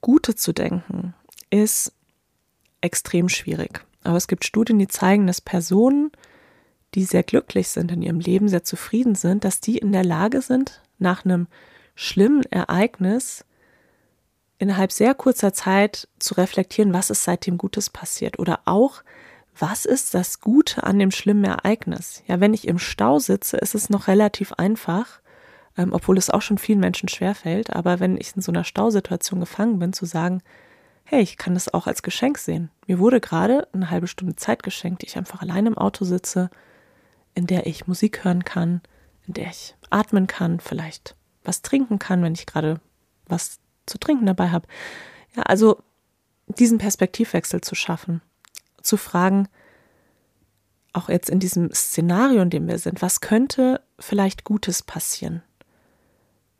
Gute 0.00 0.36
zu 0.36 0.52
denken, 0.52 1.14
ist 1.50 1.92
extrem 2.80 3.28
schwierig. 3.28 3.84
Aber 4.04 4.16
es 4.16 4.28
gibt 4.28 4.44
Studien, 4.44 4.78
die 4.78 4.88
zeigen, 4.88 5.26
dass 5.26 5.40
Personen, 5.40 6.12
die 6.94 7.04
sehr 7.04 7.22
glücklich 7.22 7.68
sind 7.68 7.90
in 7.90 8.02
ihrem 8.02 8.20
Leben, 8.20 8.48
sehr 8.48 8.64
zufrieden 8.64 9.14
sind, 9.14 9.44
dass 9.44 9.60
die 9.60 9.78
in 9.78 9.92
der 9.92 10.04
Lage 10.04 10.42
sind, 10.42 10.80
nach 11.00 11.24
einem 11.24 11.46
schlimmen 11.94 12.42
Ereignis 12.50 13.44
innerhalb 14.58 14.92
sehr 14.92 15.14
kurzer 15.14 15.52
Zeit 15.52 16.08
zu 16.18 16.34
reflektieren, 16.34 16.92
was 16.92 17.10
ist 17.10 17.24
seitdem 17.24 17.58
Gutes 17.58 17.90
passiert 17.90 18.38
oder 18.38 18.60
auch, 18.66 19.02
was 19.58 19.84
ist 19.84 20.14
das 20.14 20.40
Gute 20.40 20.84
an 20.84 20.98
dem 20.98 21.10
schlimmen 21.10 21.44
Ereignis? 21.44 22.22
Ja, 22.26 22.40
wenn 22.40 22.54
ich 22.54 22.68
im 22.68 22.78
Stau 22.78 23.18
sitze, 23.18 23.56
ist 23.56 23.74
es 23.74 23.90
noch 23.90 24.06
relativ 24.06 24.52
einfach, 24.52 25.20
ähm, 25.76 25.92
obwohl 25.92 26.18
es 26.18 26.30
auch 26.30 26.42
schon 26.42 26.58
vielen 26.58 26.80
Menschen 26.80 27.08
schwerfällt, 27.08 27.70
aber 27.70 28.00
wenn 28.00 28.16
ich 28.16 28.36
in 28.36 28.42
so 28.42 28.52
einer 28.52 28.64
Stausituation 28.64 29.40
gefangen 29.40 29.78
bin, 29.78 29.92
zu 29.92 30.06
sagen, 30.06 30.42
hey, 31.04 31.22
ich 31.22 31.36
kann 31.36 31.54
das 31.54 31.72
auch 31.72 31.86
als 31.86 32.02
Geschenk 32.02 32.38
sehen. 32.38 32.70
Mir 32.86 32.98
wurde 32.98 33.20
gerade 33.20 33.66
eine 33.72 33.90
halbe 33.90 34.06
Stunde 34.06 34.36
Zeit 34.36 34.62
geschenkt, 34.62 35.02
die 35.02 35.06
ich 35.06 35.16
einfach 35.16 35.42
allein 35.42 35.66
im 35.66 35.76
Auto 35.76 36.04
sitze, 36.04 36.50
in 37.34 37.46
der 37.46 37.66
ich 37.66 37.86
Musik 37.86 38.24
hören 38.24 38.44
kann, 38.44 38.80
in 39.30 39.34
der 39.34 39.50
ich 39.50 39.74
atmen 39.90 40.26
kann, 40.26 40.60
vielleicht 40.60 41.16
was 41.44 41.62
trinken 41.62 41.98
kann, 41.98 42.22
wenn 42.22 42.34
ich 42.34 42.46
gerade 42.46 42.80
was 43.26 43.58
zu 43.86 43.98
trinken 43.98 44.26
dabei 44.26 44.50
habe. 44.50 44.66
Ja, 45.34 45.42
also 45.44 45.82
diesen 46.46 46.78
Perspektivwechsel 46.78 47.60
zu 47.60 47.74
schaffen, 47.74 48.22
zu 48.82 48.96
fragen, 48.96 49.48
auch 50.92 51.08
jetzt 51.08 51.30
in 51.30 51.38
diesem 51.38 51.72
Szenario, 51.72 52.42
in 52.42 52.50
dem 52.50 52.66
wir 52.66 52.78
sind, 52.78 53.00
was 53.00 53.20
könnte 53.20 53.80
vielleicht 53.98 54.44
Gutes 54.44 54.82
passieren? 54.82 55.42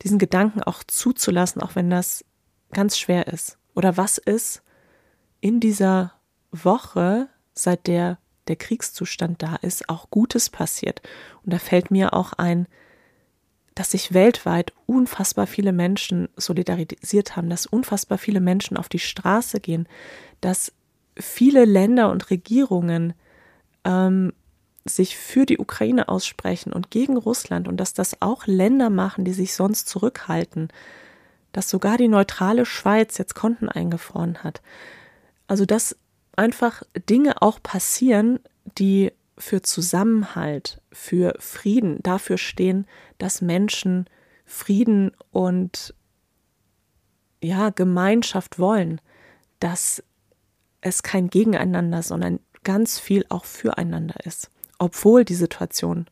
diesen 0.02 0.18
Gedanken 0.18 0.62
auch 0.62 0.82
zuzulassen, 0.84 1.62
auch 1.62 1.74
wenn 1.74 1.90
das 1.90 2.24
ganz 2.72 2.98
schwer 2.98 3.26
ist. 3.26 3.58
Oder 3.74 3.96
was 3.96 4.18
ist 4.18 4.62
in 5.40 5.60
dieser 5.60 6.12
Woche, 6.50 7.28
seit 7.54 7.86
der 7.86 8.18
der 8.50 8.56
Kriegszustand 8.56 9.42
da 9.42 9.56
ist, 9.56 9.88
auch 9.88 10.10
Gutes 10.10 10.50
passiert. 10.50 11.00
Und 11.44 11.52
da 11.52 11.58
fällt 11.58 11.90
mir 11.90 12.12
auch 12.12 12.32
ein, 12.34 12.66
dass 13.74 13.92
sich 13.92 14.12
weltweit 14.12 14.72
unfassbar 14.86 15.46
viele 15.46 15.72
Menschen 15.72 16.28
solidarisiert 16.36 17.36
haben, 17.36 17.48
dass 17.48 17.64
unfassbar 17.64 18.18
viele 18.18 18.40
Menschen 18.40 18.76
auf 18.76 18.88
die 18.88 18.98
Straße 18.98 19.60
gehen, 19.60 19.88
dass 20.40 20.72
viele 21.16 21.64
Länder 21.64 22.10
und 22.10 22.30
Regierungen 22.30 23.14
ähm, 23.84 24.32
sich 24.84 25.16
für 25.16 25.46
die 25.46 25.58
Ukraine 25.58 26.08
aussprechen 26.08 26.72
und 26.72 26.90
gegen 26.90 27.16
Russland 27.16 27.68
und 27.68 27.76
dass 27.76 27.94
das 27.94 28.20
auch 28.20 28.46
Länder 28.46 28.90
machen, 28.90 29.24
die 29.24 29.32
sich 29.32 29.54
sonst 29.54 29.88
zurückhalten, 29.88 30.68
dass 31.52 31.68
sogar 31.68 31.96
die 31.96 32.08
neutrale 32.08 32.66
Schweiz 32.66 33.18
jetzt 33.18 33.34
Konten 33.34 33.68
eingefroren 33.68 34.42
hat. 34.42 34.62
Also 35.46 35.66
dass 35.66 35.96
einfach 36.36 36.82
Dinge 37.08 37.42
auch 37.42 37.62
passieren, 37.62 38.40
die 38.78 39.12
für 39.38 39.62
Zusammenhalt, 39.62 40.80
für 40.92 41.34
Frieden, 41.38 42.02
dafür 42.02 42.38
stehen, 42.38 42.86
dass 43.18 43.40
Menschen 43.40 44.06
Frieden 44.44 45.12
und 45.30 45.94
ja, 47.42 47.70
Gemeinschaft 47.70 48.58
wollen, 48.58 49.00
dass 49.60 50.02
es 50.82 51.02
kein 51.02 51.30
Gegeneinander, 51.30 52.02
sondern 52.02 52.40
ganz 52.64 52.98
viel 52.98 53.24
auch 53.28 53.44
füreinander 53.44 54.16
ist 54.24 54.50
obwohl 54.80 55.24
die 55.24 55.34
Situation 55.34 56.06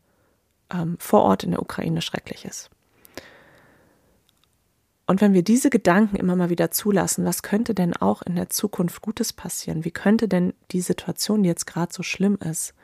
ähm, 0.73 0.97
vor 1.01 1.23
Ort 1.23 1.43
in 1.43 1.51
der 1.51 1.63
Ukraine 1.63 2.03
schrecklich 2.03 2.45
ist. 2.45 2.71
Und 5.09 5.21
wenn 5.21 5.33
wir 5.33 5.43
diese 5.43 5.71
Gedanken 5.71 6.15
immer 6.15 6.37
mal 6.37 6.51
wieder 6.51 6.71
zulassen, 6.71 7.25
was 7.25 7.43
könnte 7.43 7.75
denn 7.75 7.97
auch 7.97 8.23
in 8.23 8.37
der 8.37 8.49
Zukunft 8.49 9.03
Gutes 9.03 9.33
passieren? 9.33 9.85
Wie 9.85 9.91
könnte 9.91 10.29
denn 10.29 10.55
die 10.71 10.81
Situation, 10.81 11.43
die 11.43 11.49
jetzt 11.49 11.67
gerade 11.67 11.93
so 11.93 12.05
schlimm 12.05 12.37
ist, 12.37 12.75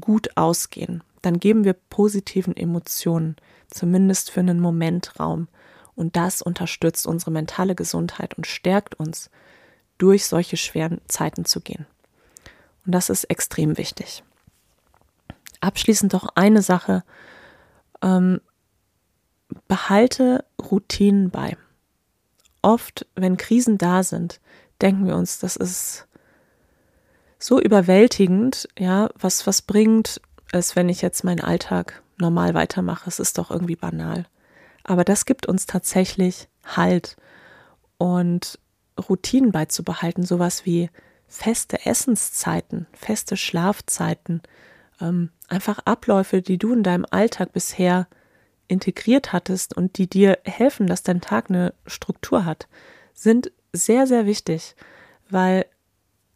gut 0.00 0.36
ausgehen? 0.36 1.04
Dann 1.22 1.38
geben 1.38 1.64
wir 1.64 1.74
positiven 1.74 2.56
Emotionen, 2.56 3.36
zumindest 3.68 4.32
für 4.32 4.40
einen 4.40 4.58
Moment 4.58 5.20
Raum. 5.20 5.46
Und 5.94 6.16
das 6.16 6.42
unterstützt 6.42 7.06
unsere 7.06 7.30
mentale 7.30 7.76
Gesundheit 7.76 8.34
und 8.34 8.48
stärkt 8.48 8.98
uns, 8.98 9.30
durch 9.98 10.26
solche 10.26 10.56
schweren 10.56 11.00
Zeiten 11.06 11.44
zu 11.44 11.60
gehen. 11.60 11.86
Und 12.86 12.92
das 12.92 13.10
ist 13.10 13.24
extrem 13.24 13.76
wichtig 13.76 14.24
abschließend 15.60 16.12
noch 16.12 16.28
eine 16.34 16.62
Sache. 16.62 17.04
Ähm, 18.02 18.40
behalte 19.68 20.44
Routinen 20.60 21.30
bei. 21.30 21.56
Oft, 22.62 23.06
wenn 23.14 23.36
Krisen 23.36 23.78
da 23.78 24.02
sind, 24.02 24.40
denken 24.80 25.06
wir 25.06 25.16
uns, 25.16 25.38
das 25.38 25.56
ist 25.56 26.06
so 27.38 27.60
überwältigend, 27.60 28.68
ja, 28.78 29.08
was, 29.18 29.46
was 29.46 29.62
bringt 29.62 30.20
es, 30.52 30.76
wenn 30.76 30.88
ich 30.88 31.00
jetzt 31.00 31.24
meinen 31.24 31.40
Alltag 31.40 32.02
normal 32.18 32.54
weitermache? 32.54 33.08
Es 33.08 33.18
ist 33.18 33.38
doch 33.38 33.50
irgendwie 33.50 33.76
banal. 33.76 34.26
Aber 34.84 35.04
das 35.04 35.24
gibt 35.24 35.46
uns 35.46 35.66
tatsächlich 35.66 36.48
Halt. 36.64 37.16
und 37.96 38.58
Routinen 39.08 39.52
beizubehalten, 39.52 40.24
sowas 40.24 40.66
wie 40.66 40.90
feste 41.26 41.86
Essenszeiten, 41.86 42.86
feste 42.92 43.36
Schlafzeiten, 43.36 44.42
ähm, 45.00 45.30
einfach 45.48 45.78
Abläufe, 45.84 46.42
die 46.42 46.58
du 46.58 46.74
in 46.74 46.82
deinem 46.82 47.06
Alltag 47.10 47.52
bisher 47.52 48.08
integriert 48.70 49.32
hattest 49.32 49.76
und 49.76 49.98
die 49.98 50.08
dir 50.08 50.38
helfen, 50.44 50.86
dass 50.86 51.02
dein 51.02 51.20
Tag 51.20 51.50
eine 51.50 51.74
Struktur 51.86 52.44
hat, 52.44 52.68
sind 53.12 53.50
sehr, 53.72 54.06
sehr 54.06 54.26
wichtig, 54.26 54.76
weil 55.28 55.66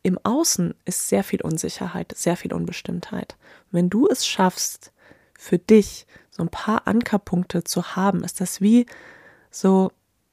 im 0.02 0.18
Außen 0.22 0.74
ist 0.84 1.08
sehr 1.08 1.24
viel 1.24 1.40
Unsicherheit, 1.40 2.12
sehr 2.14 2.36
viel 2.36 2.52
Unbestimmtheit. 2.52 3.36
wenn 3.70 3.88
du 3.90 4.06
es 4.06 4.26
schaffst, 4.26 4.92
für 5.36 5.58
dich 5.58 6.06
so 6.30 6.42
ein 6.42 6.48
paar 6.48 6.86
Ankerpunkte 6.86 7.64
zu 7.64 7.96
haben, 7.96 8.22
ist 8.22 8.40
das 8.40 8.60
wie 8.60 8.86
so 9.50 9.90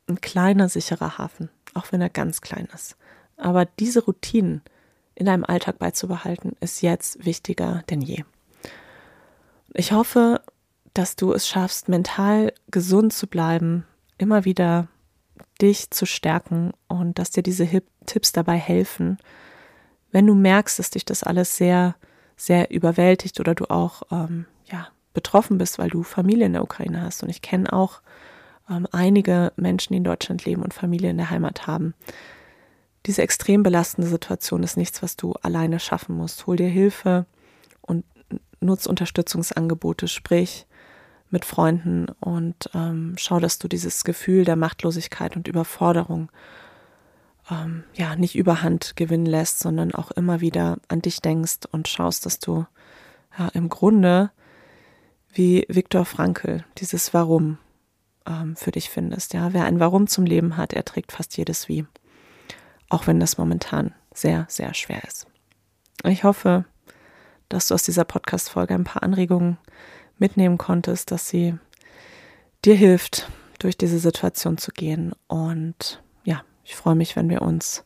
ein 0.07 0.21
kleiner, 0.21 0.69
sicherer 0.69 1.17
Hafen, 1.17 1.49
auch 1.73 1.91
wenn 1.91 2.01
er 2.01 2.09
ganz 2.09 2.41
klein 2.41 2.67
ist. 2.73 2.97
Aber 3.37 3.65
diese 3.65 4.05
Routinen 4.05 4.61
in 5.15 5.25
deinem 5.25 5.43
Alltag 5.43 5.79
beizubehalten, 5.79 6.55
ist 6.59 6.81
jetzt 6.81 7.25
wichtiger 7.25 7.83
denn 7.89 8.01
je. 8.01 8.23
Ich 9.73 9.91
hoffe, 9.91 10.41
dass 10.93 11.15
du 11.15 11.33
es 11.33 11.47
schaffst, 11.47 11.89
mental 11.89 12.53
gesund 12.69 13.13
zu 13.13 13.27
bleiben, 13.27 13.85
immer 14.17 14.45
wieder 14.45 14.87
dich 15.61 15.91
zu 15.91 16.05
stärken 16.05 16.71
und 16.87 17.19
dass 17.19 17.31
dir 17.31 17.43
diese 17.43 17.67
Tipps 18.05 18.31
dabei 18.31 18.57
helfen, 18.57 19.17
wenn 20.11 20.27
du 20.27 20.35
merkst, 20.35 20.79
dass 20.79 20.89
dich 20.89 21.05
das 21.05 21.23
alles 21.23 21.55
sehr, 21.55 21.95
sehr 22.35 22.71
überwältigt 22.71 23.39
oder 23.39 23.55
du 23.55 23.69
auch 23.69 24.03
ähm, 24.11 24.45
ja, 24.65 24.87
betroffen 25.13 25.57
bist, 25.57 25.79
weil 25.79 25.89
du 25.89 26.03
Familie 26.03 26.45
in 26.45 26.53
der 26.53 26.63
Ukraine 26.63 27.01
hast. 27.01 27.23
Und 27.23 27.29
ich 27.29 27.41
kenne 27.41 27.71
auch 27.71 28.01
ähm, 28.69 28.87
einige 28.91 29.53
Menschen, 29.55 29.93
die 29.93 29.97
in 29.97 30.03
Deutschland 30.03 30.43
leben 30.45 30.63
und 30.63 30.73
Familie 30.73 31.09
in 31.09 31.17
der 31.17 31.29
Heimat 31.29 31.67
haben. 31.67 31.93
Diese 33.05 33.21
extrem 33.21 33.63
belastende 33.63 34.07
Situation 34.07 34.63
ist 34.63 34.77
nichts, 34.77 35.01
was 35.01 35.15
du 35.15 35.33
alleine 35.41 35.79
schaffen 35.79 36.15
musst. 36.15 36.45
Hol 36.45 36.57
dir 36.57 36.67
Hilfe 36.67 37.25
und 37.81 38.05
nutz 38.59 38.85
Unterstützungsangebote, 38.85 40.07
sprich 40.07 40.67
mit 41.31 41.45
Freunden 41.45 42.07
und 42.19 42.69
ähm, 42.73 43.15
schau, 43.17 43.39
dass 43.39 43.57
du 43.57 43.67
dieses 43.67 44.03
Gefühl 44.03 44.45
der 44.45 44.55
Machtlosigkeit 44.55 45.35
und 45.35 45.47
Überforderung 45.47 46.29
ähm, 47.49 47.83
ja 47.93 48.15
nicht 48.15 48.35
überhand 48.35 48.95
gewinnen 48.95 49.25
lässt, 49.25 49.59
sondern 49.59 49.95
auch 49.95 50.11
immer 50.11 50.41
wieder 50.41 50.77
an 50.89 51.01
dich 51.01 51.21
denkst 51.21 51.59
und 51.71 51.87
schaust, 51.87 52.25
dass 52.25 52.39
du 52.39 52.65
ja, 53.37 53.47
im 53.49 53.69
Grunde 53.69 54.31
wie 55.33 55.65
Viktor 55.69 56.05
Frankl 56.05 56.65
dieses 56.77 57.13
Warum 57.13 57.57
ähm, 58.25 58.55
für 58.55 58.71
dich 58.71 58.89
findest. 58.89 59.33
Ja, 59.33 59.53
wer 59.53 59.63
ein 59.63 59.79
Warum 59.79 60.07
zum 60.07 60.25
Leben 60.25 60.57
hat, 60.57 60.73
er 60.73 60.85
trägt 60.85 61.13
fast 61.13 61.37
jedes 61.37 61.69
Wie, 61.69 61.85
auch 62.89 63.07
wenn 63.07 63.19
das 63.19 63.37
momentan 63.37 63.93
sehr 64.13 64.45
sehr 64.49 64.73
schwer 64.73 65.03
ist. 65.05 65.27
Ich 66.03 66.23
hoffe, 66.23 66.65
dass 67.47 67.67
du 67.67 67.73
aus 67.73 67.83
dieser 67.83 68.05
Podcast-Folge 68.05 68.73
ein 68.73 68.83
paar 68.83 69.03
Anregungen 69.03 69.57
mitnehmen 70.21 70.57
konntest, 70.57 71.11
dass 71.11 71.27
sie 71.27 71.55
dir 72.63 72.75
hilft, 72.75 73.29
durch 73.59 73.77
diese 73.77 73.99
Situation 73.99 74.57
zu 74.57 74.71
gehen. 74.71 75.11
Und 75.27 76.01
ja, 76.23 76.41
ich 76.63 76.75
freue 76.75 76.95
mich, 76.95 77.15
wenn 77.15 77.29
wir 77.29 77.41
uns 77.41 77.83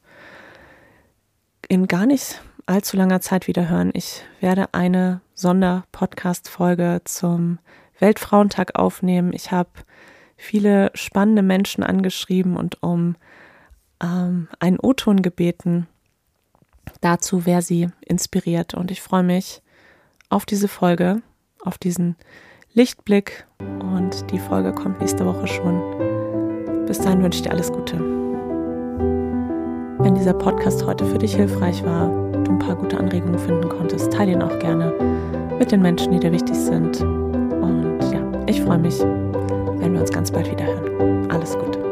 in 1.67 1.87
gar 1.87 2.05
nicht 2.05 2.41
allzu 2.65 2.97
langer 2.97 3.21
Zeit 3.21 3.47
wieder 3.47 3.69
hören. 3.69 3.91
Ich 3.93 4.23
werde 4.39 4.73
eine 4.73 5.21
Sonderpodcast-Folge 5.33 7.01
zum 7.05 7.59
Weltfrauentag 7.99 8.77
aufnehmen. 8.77 9.33
Ich 9.33 9.51
habe 9.51 9.69
viele 10.37 10.91
spannende 10.93 11.41
Menschen 11.41 11.83
angeschrieben 11.83 12.57
und 12.57 12.81
um 12.83 13.15
ähm, 14.01 14.47
einen 14.59 14.79
O-Ton 14.79 15.21
gebeten 15.21 15.87
dazu, 17.01 17.45
wer 17.45 17.61
sie 17.61 17.89
inspiriert. 18.01 18.73
Und 18.73 18.91
ich 18.91 19.01
freue 19.01 19.23
mich 19.23 19.61
auf 20.29 20.45
diese 20.45 20.67
Folge, 20.67 21.21
auf 21.65 21.77
diesen 21.77 22.15
Lichtblick. 22.73 23.45
Und 23.59 24.31
die 24.31 24.39
Folge 24.39 24.73
kommt 24.73 25.01
nächste 25.01 25.25
Woche 25.25 25.47
schon. 25.47 26.85
Bis 26.85 26.99
dahin 26.99 27.21
wünsche 27.23 27.37
ich 27.37 27.43
dir 27.43 27.51
alles 27.51 27.71
Gute. 27.71 27.97
Wenn 29.99 30.13
dieser 30.13 30.33
Podcast 30.33 30.85
heute 30.85 31.05
für 31.05 31.17
dich 31.17 31.35
hilfreich 31.35 31.83
war, 31.83 32.07
du 32.43 32.51
ein 32.51 32.59
paar 32.59 32.75
gute 32.75 32.97
Anregungen 32.97 33.39
finden 33.39 33.69
konntest, 33.69 34.13
teile 34.13 34.33
ihn 34.33 34.41
auch 34.41 34.59
gerne 34.59 34.93
mit 35.57 35.71
den 35.71 35.81
Menschen, 35.81 36.11
die 36.11 36.19
dir 36.19 36.31
wichtig 36.31 36.55
sind. 36.55 37.01
Und 37.01 37.99
ja, 38.11 38.21
ich 38.45 38.61
freue 38.61 38.77
mich, 38.77 38.99
wenn 38.99 39.93
wir 39.93 40.01
uns 40.01 40.11
ganz 40.11 40.31
bald 40.31 40.51
wieder 40.51 40.65
hören. 40.65 41.31
Alles 41.31 41.57
Gute. 41.57 41.84